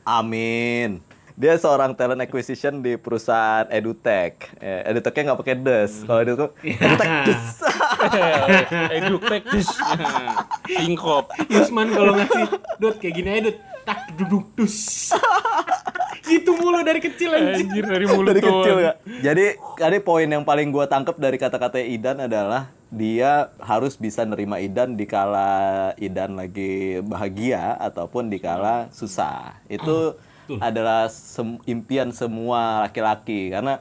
Amin. 0.04 1.00
Dia 1.34 1.58
seorang 1.58 1.98
talent 1.98 2.22
acquisition 2.22 2.78
di 2.78 2.94
perusahaan 2.94 3.66
edutech. 3.66 4.54
Eh, 4.62 4.86
edutechnya 4.86 5.32
nggak 5.32 5.40
pakai 5.42 5.56
des. 5.58 5.92
Kalau 6.06 6.20
edutech, 6.22 6.52
edutech 6.84 7.12
des. 7.26 7.44
Edutech 9.00 9.44
dis. 9.50 9.68
Singkop. 10.70 11.34
Yusman 11.52 11.90
kalau 11.90 12.14
ngasih 12.14 12.46
dot 12.78 13.02
kayak 13.02 13.14
gini 13.18 13.28
aja 13.34 13.42
dot 13.50 13.58
tak 13.82 14.00
duduk 14.14 14.46
dus. 14.54 15.10
Gitu 16.24 16.50
mulu 16.56 16.80
dari 16.80 17.00
kecil. 17.00 17.30
Anjir 17.36 17.84
dari 17.84 18.06
mulut 18.08 18.32
dari 18.32 18.42
kecil 18.42 18.76
ya. 18.80 18.92
Jadi 19.32 19.60
tadi 19.76 19.98
poin 20.00 20.26
yang 20.26 20.42
paling 20.42 20.72
gua 20.72 20.88
tangkap 20.88 21.16
dari 21.20 21.36
kata-kata 21.36 21.80
Idan 21.80 22.24
adalah 22.24 22.72
dia 22.88 23.50
harus 23.58 23.98
bisa 23.98 24.22
nerima 24.22 24.62
Idan 24.62 24.94
di 24.94 25.04
kala 25.04 25.92
Idan 25.98 26.38
lagi 26.38 27.02
bahagia 27.02 27.76
ataupun 27.78 28.30
di 28.30 28.38
kala 28.38 28.88
susah. 28.94 29.58
Itu 29.68 30.16
adalah 30.60 31.08
sem- 31.08 31.60
impian 31.64 32.12
semua 32.12 32.84
laki-laki 32.84 33.48
karena 33.48 33.80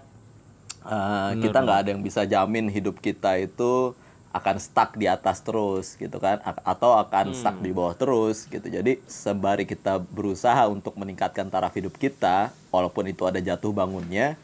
uh, 0.87 1.35
kita 1.35 1.57
nggak 1.59 1.79
ada 1.83 1.89
yang 1.91 2.03
bisa 2.03 2.23
jamin 2.23 2.71
hidup 2.71 3.03
kita 3.03 3.35
itu 3.35 3.91
akan 4.33 4.57
stuck 4.57 4.97
di 4.97 5.05
atas 5.05 5.45
terus 5.45 5.93
gitu 5.95 6.17
kan? 6.17 6.41
A- 6.41 6.73
atau 6.73 6.97
akan 6.97 7.37
stuck 7.37 7.61
di 7.61 7.69
bawah 7.69 7.93
terus 7.93 8.49
gitu. 8.49 8.65
Jadi 8.65 8.97
sembari 9.05 9.69
kita 9.69 10.01
berusaha 10.01 10.65
untuk 10.67 10.97
meningkatkan 10.97 11.47
taraf 11.53 11.71
hidup 11.77 11.93
kita 12.01 12.49
walaupun 12.73 13.05
itu 13.13 13.23
ada 13.29 13.37
jatuh 13.37 13.69
bangunnya 13.69 14.35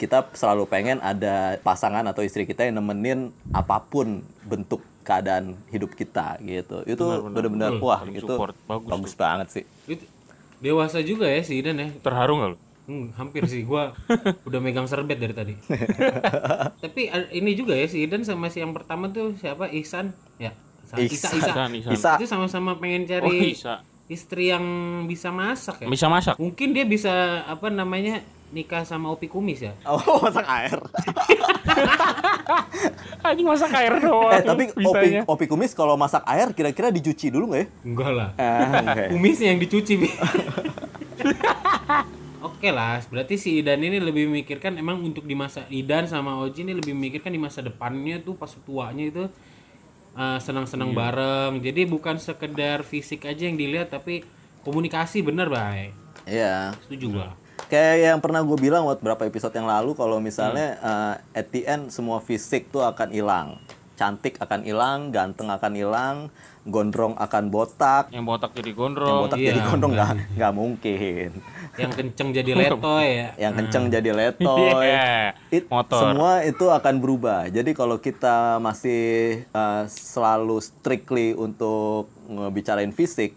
kita 0.00 0.24
selalu 0.32 0.64
pengen 0.64 0.96
ada 1.04 1.60
pasangan 1.60 2.00
atau 2.08 2.24
istri 2.24 2.48
kita 2.48 2.64
yang 2.64 2.80
nemenin 2.80 3.28
apa 3.52 3.84
pun 3.84 4.24
bentuk 4.48 4.80
keadaan 5.04 5.60
hidup 5.68 5.92
kita 5.92 6.40
gitu. 6.40 6.80
Itu 6.88 7.04
benar-benar 7.28 7.76
wah 7.84 8.00
Saling 8.00 8.16
itu 8.16 8.32
support. 8.32 8.56
Bagus 8.64 8.88
bagus 8.88 9.12
banget 9.12 9.46
sih. 9.52 9.64
Itu 9.84 10.08
dewasa 10.64 11.04
juga 11.04 11.28
ya 11.28 11.44
si 11.44 11.60
Idan 11.60 11.76
ya. 11.76 11.92
Terharu 12.00 12.32
nggak 12.40 12.50
lu? 12.54 12.58
Hmm, 12.90 13.14
hampir 13.14 13.46
sih 13.46 13.62
gua 13.62 13.94
udah 14.48 14.58
megang 14.58 14.82
serbet 14.84 15.14
dari 15.14 15.30
tadi. 15.30 15.54
Tapi 16.82 17.06
a- 17.06 17.30
ini 17.30 17.54
juga 17.54 17.70
ya 17.72 17.86
si 17.86 18.02
Idan 18.02 18.26
sama 18.26 18.50
si 18.50 18.58
yang 18.58 18.74
pertama 18.74 19.06
tuh 19.08 19.30
siapa? 19.36 19.70
Ihsan 19.70 20.10
ya. 20.36 20.50
Sa- 20.82 20.98
Isa, 20.98 21.30
Isa. 21.30 21.54
Ihsan, 21.54 21.70
Ihsan. 21.72 21.92
bisa 21.94 22.10
Itu 22.18 22.26
sama-sama 22.26 22.74
pengen 22.74 23.06
Oh, 23.06 23.08
cari 23.08 23.54
bisa. 23.54 23.86
istri 24.06 24.50
yang 24.50 24.64
bisa 25.06 25.30
masak 25.30 25.78
ya. 25.78 25.86
Bisa 25.86 26.10
masak. 26.10 26.34
Mungkin 26.34 26.74
dia 26.74 26.82
bisa 26.82 27.14
apa 27.46 27.70
namanya 27.70 28.18
nikah 28.50 28.82
sama 28.82 29.06
Opi 29.08 29.30
Kumis 29.30 29.62
ya. 29.62 29.78
oh 29.86 30.02
masak 30.18 30.42
air 30.42 30.74
Anjing 33.22 33.46
masak 33.46 33.70
air 33.72 33.94
doang. 34.00 34.32
eh 34.32 34.42
tapi 34.42 34.64
opi, 34.66 34.82
bisanya. 34.82 35.22
opi 35.24 35.44
kumis 35.46 35.70
kalau 35.70 35.94
masak 35.94 36.26
air 36.26 36.50
kira-kira 36.50 36.90
dicuci 36.90 37.30
dulu 37.30 37.52
nggak 37.52 37.60
ya 37.60 37.66
Enggak 37.84 38.10
lah. 38.10 38.28
Ah, 38.34 38.82
oke. 38.82 39.04
Kumisnya 39.12 39.54
yang 39.54 39.60
dicuci. 39.60 39.94
Oke 42.40 42.72
lah, 42.72 42.96
berarti 43.12 43.36
si 43.36 43.60
Idan 43.60 43.84
ini 43.84 44.00
lebih 44.00 44.24
memikirkan 44.24 44.80
emang 44.80 45.04
untuk 45.04 45.28
di 45.28 45.36
masa 45.36 45.68
Idan 45.68 46.08
sama 46.08 46.40
Oji 46.40 46.64
ini 46.64 46.72
lebih 46.72 46.96
memikirkan 46.96 47.28
di 47.28 47.36
masa 47.36 47.60
depannya 47.60 48.16
tuh 48.24 48.32
pas 48.32 48.48
tuanya 48.64 49.12
itu 49.12 49.28
eh, 50.16 50.38
senang-senang 50.40 50.96
bareng. 50.96 51.60
Jadi 51.60 51.84
bukan 51.84 52.16
sekedar 52.16 52.80
fisik 52.80 53.28
aja 53.28 53.44
yang 53.44 53.60
dilihat 53.60 53.92
tapi 53.92 54.24
komunikasi 54.64 55.20
bener 55.20 55.52
baik. 55.52 55.92
Iya. 56.24 56.72
Setuju 56.88 57.06
gua. 57.12 57.28
Kayak 57.68 57.96
yang 58.00 58.18
pernah 58.24 58.40
gue 58.40 58.56
bilang 58.56 58.88
waktu 58.88 59.04
beberapa 59.04 59.28
episode 59.28 59.52
yang 59.52 59.68
lalu 59.68 59.92
kalau 59.92 60.16
misalnya 60.16 60.80
eh, 60.80 61.44
at 61.44 61.52
the 61.52 61.68
end 61.68 61.92
semua 61.92 62.24
fisik 62.24 62.72
tuh 62.72 62.80
akan 62.88 63.12
hilang. 63.12 63.60
Cantik 64.00 64.40
akan 64.40 64.64
hilang, 64.64 65.12
ganteng 65.12 65.52
akan 65.52 65.72
hilang, 65.76 66.16
gondrong 66.64 67.12
akan 67.20 67.52
botak, 67.52 68.08
Yang 68.08 68.24
botak 68.24 68.50
jadi 68.56 68.72
yang 68.72 68.78
gondrong. 68.80 69.20
botak 69.28 69.36
iya, 69.36 69.48
jadi 69.52 69.60
gondrong 69.60 69.92
nggak 69.92 70.10
nggak 70.40 70.52
mungkin. 70.56 71.28
Yang 71.76 71.92
kenceng 71.92 72.28
jadi 72.32 72.50
letoy 72.56 73.06
ya. 73.12 73.28
Yang 73.44 73.52
kenceng 73.60 73.84
jadi 73.92 74.10
letoy. 74.16 74.72
Iya, 74.88 75.36
It- 75.52 75.68
motor. 75.68 76.00
Semua 76.00 76.40
itu 76.48 76.64
akan 76.64 76.94
berubah. 76.96 77.52
Jadi 77.52 77.76
kalau 77.76 78.00
kita 78.00 78.56
masih 78.56 79.02
eh, 79.44 79.82
selalu 79.86 80.64
strictly 80.64 81.36
untuk 81.36 82.08
ngebicarain 82.24 82.96
fisik, 82.96 83.36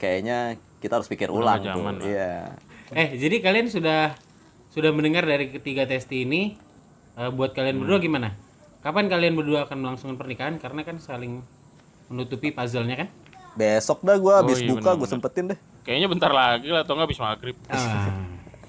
kayaknya 0.00 0.56
kita 0.80 0.96
harus 0.96 1.08
pikir 1.12 1.28
ulang 1.28 1.60
tuh. 1.60 1.84
Iya. 2.00 2.56
Eh, 2.96 3.20
jadi 3.20 3.44
kalian 3.44 3.68
sudah 3.68 4.16
sudah 4.72 4.88
mendengar 4.88 5.28
dari 5.28 5.52
ketiga 5.52 5.84
testi 5.84 6.24
ini 6.24 6.56
Eh, 7.18 7.34
buat 7.34 7.50
kalian 7.50 7.82
berdua 7.82 7.98
gimana? 7.98 8.30
Kapan 8.78 9.10
kalian 9.10 9.34
berdua 9.34 9.66
akan 9.66 9.78
melangsungkan 9.82 10.16
pernikahan? 10.16 10.54
Karena 10.62 10.86
kan 10.86 11.02
saling 11.02 11.42
menutupi 12.06 12.54
puzzle-nya 12.54 13.06
kan? 13.06 13.08
Besok 13.58 14.06
dah 14.06 14.14
gue 14.14 14.34
habis 14.38 14.58
iya, 14.62 14.70
buka 14.70 14.94
gue 14.94 15.08
sempetin 15.10 15.50
deh. 15.50 15.58
Kayaknya 15.82 16.08
bentar 16.08 16.30
lagi 16.30 16.70
lah 16.70 16.86
atau 16.86 16.94
nggak 16.94 17.06
habis 17.10 17.18
maghrib. 17.18 17.56
Ah. 17.66 18.22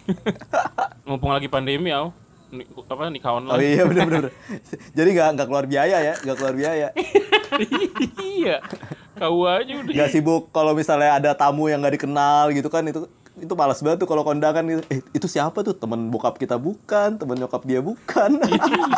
Mumpung 1.07 1.29
lagi 1.29 1.45
pandemi, 1.45 1.93
au. 1.93 2.09
Ni- 2.49 2.65
apa 2.65 3.13
nikah 3.13 3.37
Oh 3.37 3.37
online? 3.37 3.61
iya 3.61 3.83
bener-bener. 3.85 4.33
Jadi 4.97 5.09
nggak 5.13 5.29
nggak 5.37 5.47
keluar 5.47 5.65
biaya 5.69 5.97
ya, 6.01 6.13
nggak 6.17 6.37
keluar 6.41 6.55
biaya. 6.57 6.87
iya. 8.17 8.57
Kau 9.13 9.45
aja 9.45 9.69
udah. 9.69 9.93
Nggak 9.93 10.09
sibuk 10.09 10.49
kalau 10.49 10.73
misalnya 10.73 11.21
ada 11.21 11.37
tamu 11.37 11.69
yang 11.69 11.85
nggak 11.85 12.01
dikenal 12.01 12.49
gitu 12.57 12.65
kan 12.73 12.81
itu 12.89 13.05
itu 13.39 13.53
malas 13.55 13.79
banget 13.79 14.03
tuh 14.03 14.09
kalau 14.09 14.23
kondangan 14.27 14.63
gitu. 14.67 14.83
Eh, 14.91 14.99
itu 15.15 15.27
siapa 15.27 15.63
tuh 15.63 15.75
temen 15.75 16.11
bokap 16.11 16.35
kita 16.37 16.59
bukan, 16.59 17.15
temen 17.15 17.35
nyokap 17.39 17.63
dia 17.63 17.79
bukan. 17.79 18.39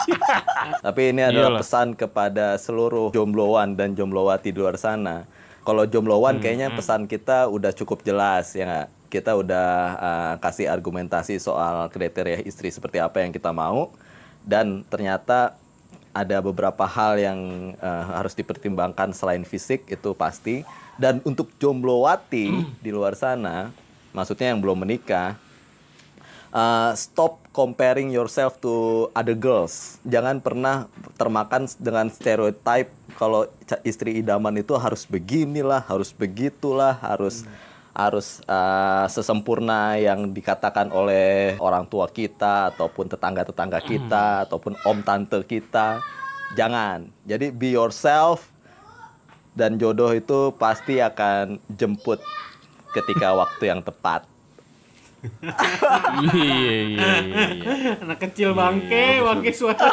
Tapi 0.85 1.01
ini 1.13 1.21
adalah 1.21 1.57
Iyalah. 1.57 1.61
pesan 1.61 1.87
kepada 1.93 2.57
seluruh 2.57 3.13
jombloan 3.15 3.77
dan 3.77 3.93
jomblowati 3.93 4.49
di 4.51 4.59
luar 4.59 4.75
sana. 4.75 5.25
Kalau 5.61 5.85
jombloan 5.85 6.41
kayaknya 6.41 6.73
pesan 6.73 7.05
kita 7.05 7.45
udah 7.45 7.69
cukup 7.71 8.01
jelas 8.01 8.57
ya 8.57 8.65
nggak? 8.65 8.89
Kita 9.11 9.35
udah 9.35 9.69
uh, 9.99 10.33
kasih 10.39 10.71
argumentasi 10.71 11.37
soal 11.37 11.91
kriteria 11.91 12.41
istri 12.47 12.71
seperti 12.71 12.97
apa 12.97 13.21
yang 13.21 13.29
kita 13.29 13.51
mau 13.51 13.91
dan 14.41 14.81
ternyata 14.89 15.53
ada 16.11 16.43
beberapa 16.43 16.83
hal 16.83 17.15
yang 17.19 17.39
uh, 17.79 18.03
harus 18.19 18.35
dipertimbangkan 18.35 19.15
selain 19.15 19.47
fisik 19.47 19.87
itu 19.87 20.11
pasti 20.11 20.67
dan 20.99 21.23
untuk 21.23 21.49
jomblowati 21.55 22.51
di 22.83 22.91
luar 22.91 23.15
sana 23.15 23.71
maksudnya 24.11 24.51
yang 24.51 24.59
belum 24.59 24.83
menikah. 24.83 25.35
Uh, 26.51 26.91
stop 26.99 27.39
comparing 27.55 28.11
yourself 28.11 28.59
to 28.59 29.07
other 29.15 29.35
girls. 29.35 30.03
Jangan 30.03 30.43
pernah 30.43 30.91
termakan 31.15 31.63
dengan 31.79 32.11
stereotype 32.11 32.91
kalau 33.15 33.47
istri 33.87 34.19
idaman 34.19 34.59
itu 34.59 34.75
harus 34.75 35.07
beginilah 35.07 35.87
harus 35.87 36.11
begitulah 36.11 36.99
harus 36.99 37.47
harus 37.91 38.39
uh, 38.47 39.07
sesempurna 39.11 39.99
yang 39.99 40.31
dikatakan 40.31 40.91
oleh 40.95 41.59
orang 41.59 41.83
tua 41.87 42.07
kita 42.07 42.71
ataupun 42.75 43.11
tetangga-tetangga 43.11 43.79
kita 43.83 44.47
ataupun 44.47 44.79
om 44.87 44.99
tante 45.03 45.43
kita. 45.43 45.99
Jangan. 46.55 47.07
Jadi 47.23 47.51
be 47.51 47.75
yourself 47.75 48.51
dan 49.51 49.75
jodoh 49.75 50.15
itu 50.15 50.55
pasti 50.55 51.03
akan 51.03 51.59
jemput 51.67 52.23
ketika 52.91 53.33
waktu 53.35 53.71
yang 53.71 53.81
tepat 53.81 54.27
Iya, 56.33 56.77
iya, 56.81 57.11
iya, 57.21 57.45
iya. 57.53 57.91
Anak 58.01 58.17
kecil 58.25 58.57
bangke, 58.57 59.21
bangke 59.21 59.53
suara. 59.53 59.85